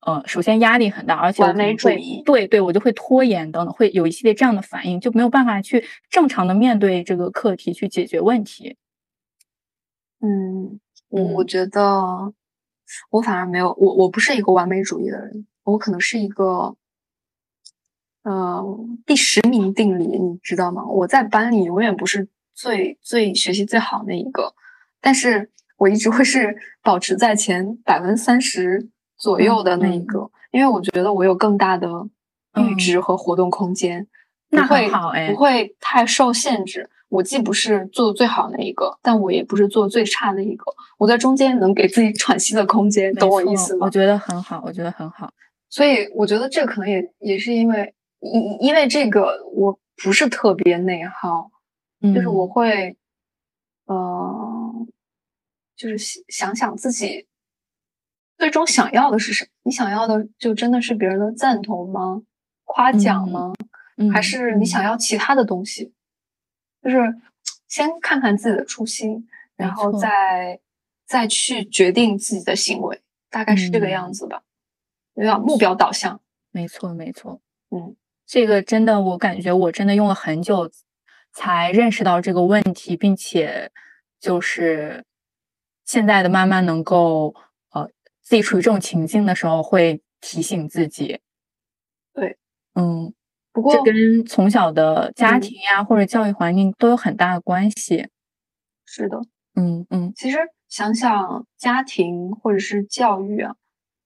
[0.00, 8.76] 呃，首先压力很大，而且完美主义，对对，我就会拖延等等，会有一系列这样的反应，就没有办法去正常的面对这个课题去解决问题。
[10.20, 10.78] 嗯，
[11.08, 12.32] 我我觉得
[13.10, 16.76] 我反而没有，我我不是一个完美主义的人，我可能是一个，
[18.22, 18.64] 呃，
[19.04, 20.86] 第十名定理，你知道吗？
[20.86, 24.54] 我在班里永远不是最最学习最好那一个，
[25.00, 28.88] 但是我一直会是保持在前百分之三十。
[29.18, 31.88] 左右的那一个，因为我觉得我有更大的
[32.52, 34.06] 阈值和活动空间，
[34.50, 36.88] 那很好哎，不会太受限制。
[37.08, 40.64] 我既不是做的最好的那一个，但我也不是做的最差的一个，
[40.98, 43.86] 我在中间能给自己喘息的空间，懂我意思吗？
[43.86, 45.32] 我觉得很好，我觉得很好。
[45.70, 51.50] 所以我觉得这可能也也是因为，因因为这个我不是特别内耗，
[52.14, 52.96] 就是我会，
[53.86, 54.86] 呃，
[55.76, 57.27] 就是想想自己。
[58.38, 59.50] 最终想要的是什么？
[59.64, 62.22] 你想要的就真的是别人的赞同吗？
[62.64, 63.52] 夸奖吗？
[64.12, 65.92] 还是你想要其他的东西？
[66.82, 66.96] 就是
[67.66, 70.60] 先看看自己的初心，然后再
[71.04, 74.42] 再去决定自己的行为，大概是这个样子吧。
[75.16, 76.20] 要目标导向。
[76.52, 77.40] 没错，没错。
[77.70, 80.70] 嗯，这个真的，我感觉我真的用了很久
[81.32, 83.72] 才认识到这个问题，并且
[84.20, 85.04] 就是
[85.84, 87.47] 现在的慢慢能够呃，
[88.28, 91.18] 自己处于这种情境的时候，会提醒自己。
[92.12, 92.36] 对，
[92.74, 93.14] 嗯。
[93.52, 98.06] 不过，这跟从小的家庭呀，或者教育环境都有很大的关系。
[98.84, 99.18] 是的，
[99.54, 100.12] 嗯嗯。
[100.14, 100.36] 其实
[100.68, 103.56] 想想家庭或者是教育啊，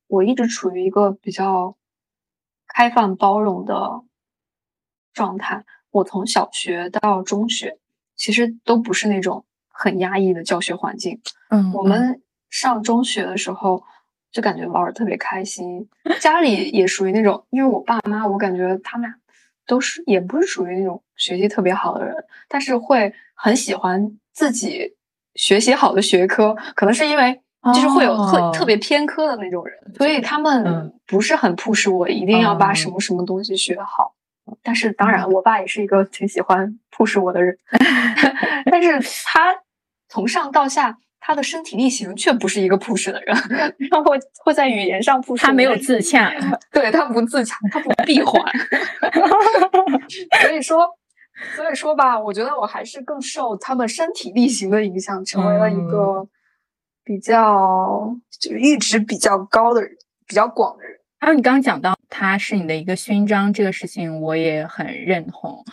[0.06, 1.76] 我一直处于一个比较
[2.68, 4.02] 开放包容的
[5.12, 5.64] 状态。
[5.90, 7.76] 我从小学到中学，
[8.14, 11.20] 其实都不是那种很压抑的教学环境。
[11.50, 13.82] 嗯，我们上中学的时候。
[14.32, 15.86] 就感觉玩的特别开心，
[16.18, 19.14] 家里也属于那种，因为我爸妈，我感觉他们俩
[19.66, 22.16] 都是，也不是属于那种学习特别好的人，
[22.48, 24.96] 但是会很喜欢自己
[25.34, 27.42] 学习好的学科，可能是因为
[27.74, 34.14] 就是会有特特别偏科的那种人，所以他们不是很 push 我一定要把什么什么东西学好。
[34.62, 37.56] 但是当然，我爸也是一个挺喜欢 push 我的人，
[38.72, 39.54] 但是他
[40.08, 40.98] 从上到下。
[41.24, 43.36] 他的身体力行却不是一个 push 的人，
[43.90, 44.12] 然后
[44.42, 45.40] 会在语言上 push。
[45.40, 46.32] 他没有自洽，
[46.72, 48.42] 对他不自洽，他不 闭环。
[50.42, 50.84] 所以说，
[51.54, 56.26] 所以说吧，我觉得我还是更受他们身体力行的影响，成为了一个
[57.04, 59.92] 比较就是阈值比较高的人，
[60.26, 60.98] 比较广的人。
[61.20, 65.64] 还有你刚刚讲到他是你的一个勋章这个事情，我也很认同。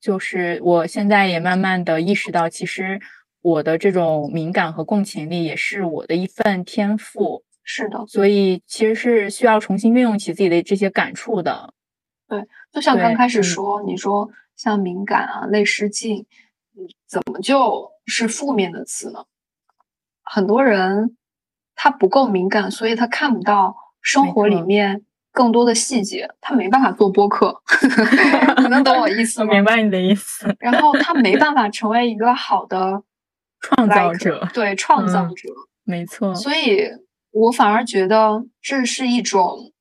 [0.00, 3.00] 就是我现在也慢慢的意识到，其实。
[3.44, 11.74] 我的这种敏感和共情力也是我的一份天赋，是的，所以其实是需要重新运用起自己的这些感触的。
[12.26, 12.42] 对，
[12.72, 16.24] 就像刚开始说，你说像敏感啊、泪失禁，
[17.06, 19.26] 怎么就是负面的词呢？
[20.22, 21.18] 很多人
[21.74, 27.60] 他不够敏感，所以他看不到生活里面更多的细节，他没办法做播客。
[28.62, 29.52] 你能懂我意思吗？
[29.52, 30.56] 明白你的意思。
[30.58, 33.02] 然后他没办法成为一个好的。
[33.64, 35.48] 创造者对创造者，
[35.84, 36.34] 没错。
[36.34, 36.86] 所以
[37.30, 39.72] 我反而觉得这是一种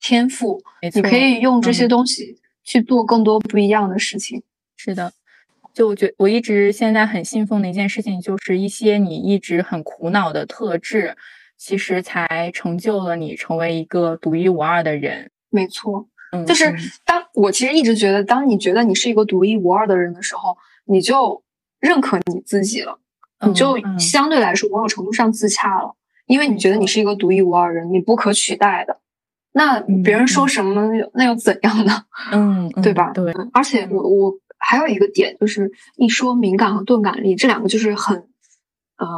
[0.00, 0.60] 天赋，
[0.92, 4.42] 你可以用这些东西去做更多不一样的事情。
[4.76, 5.12] 是的，
[5.72, 11.16] 就我觉我一直现在很信奉的一件事情，就是一些你一直很苦恼的特质，
[11.56, 15.30] 其实才成就了你成为一个独一无二的人。
[15.50, 16.08] 没错，
[16.44, 16.74] 就是
[17.04, 21.44] 当我其实一直觉得，当你觉得你是一个独一无二的人的时候，你就。
[21.80, 22.98] 认可你自己了，
[23.46, 25.94] 你就相对来说某种程度上自洽了，
[26.26, 29.00] 因为你觉得你是一个独一无二人，你不可取代的。
[29.52, 32.04] 那别人说什么，那又怎样呢？
[32.32, 33.12] 嗯，对吧？
[33.12, 33.32] 对。
[33.52, 38.28] 而且我我还有一个点，就是一说敏感和钝感力这两个就是很
[38.98, 39.08] 呃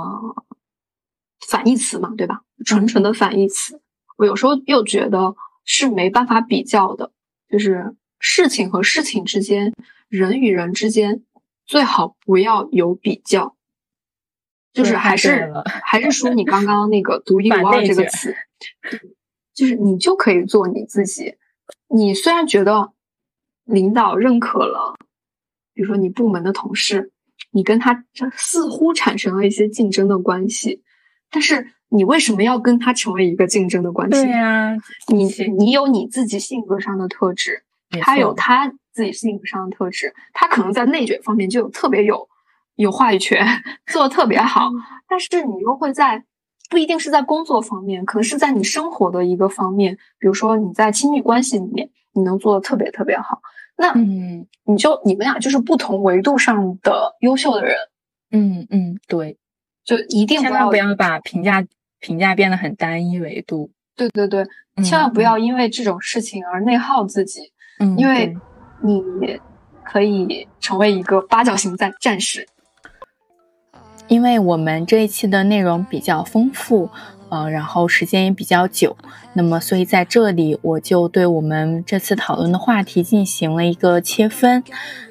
[1.49, 2.43] 反义词嘛，对吧？
[2.65, 3.81] 纯纯的反义词。
[4.17, 5.35] 我有时候又觉得
[5.65, 7.11] 是没办法比较的，
[7.51, 9.75] 就是事情和事情之间，
[10.09, 11.23] 人与人之间。
[11.71, 13.55] 最好不要有比较，
[14.73, 15.53] 就是还是
[15.85, 18.35] 还是说你刚刚那个独一无二这个词，
[19.55, 21.37] 就是你就可以做你自己。
[21.87, 22.93] 你虽然觉得
[23.63, 24.97] 领导认可了，
[25.73, 27.13] 比如说你部门的同事，
[27.53, 28.05] 你跟他
[28.37, 30.83] 似乎产生了一些竞争的关系，
[31.31, 34.21] 但是你为什么要跟他成为一个竞争的关系？
[34.21, 37.63] 对呀，你你有你自己性格上的特质，
[38.03, 38.75] 他有他。
[38.93, 42.29] 自己性格上的特质，他可能在内卷方面就有特别有
[42.77, 43.47] 有话语权，
[43.87, 44.71] 做的特别好。
[45.09, 46.25] 但是你又会在
[46.69, 53.41] 不一定是在工作方面，可能是在你生活的一个方面，比如说你在亲密关系里面，你能做的特别特别好。
[53.77, 57.75] 那嗯，你就你们俩就是不同维度上的优秀的人。
[58.31, 59.39] 嗯嗯，对，
[59.85, 61.67] 就一定千万不要把评价
[61.99, 63.71] 评价变得很单一维度。
[63.97, 64.45] 对对对，
[64.85, 67.53] 千万不要因为这种事情而内耗自己。
[67.79, 68.37] 嗯，因为。
[68.83, 69.03] 你
[69.85, 72.47] 可以成为一个八角形战战士，
[74.07, 76.91] 因为我们这一期的内容比较丰富，
[77.29, 78.97] 呃，然后时间也比较久，
[79.33, 84.63] 那么所以在这里我就对我们这次讨论的话题进行了一个切分。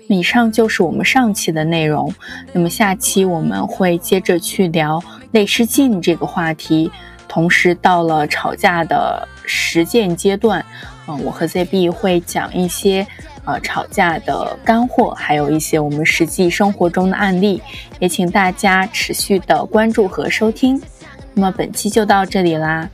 [0.08, 2.12] 以上就是我们上期的内容，
[2.54, 6.92] 那么下期我们会接着去聊泪失禁这个话题，
[7.28, 10.66] 同时到了吵架的实践阶段，
[11.08, 13.06] 嗯，我和 ZB 会讲一些。
[13.50, 17.60] 呃，吵架的干货，还有一些我们实际生活中的案例，
[17.98, 20.80] 也请大家持续的关注和收听。
[21.34, 22.88] 那么本期就到这里啦。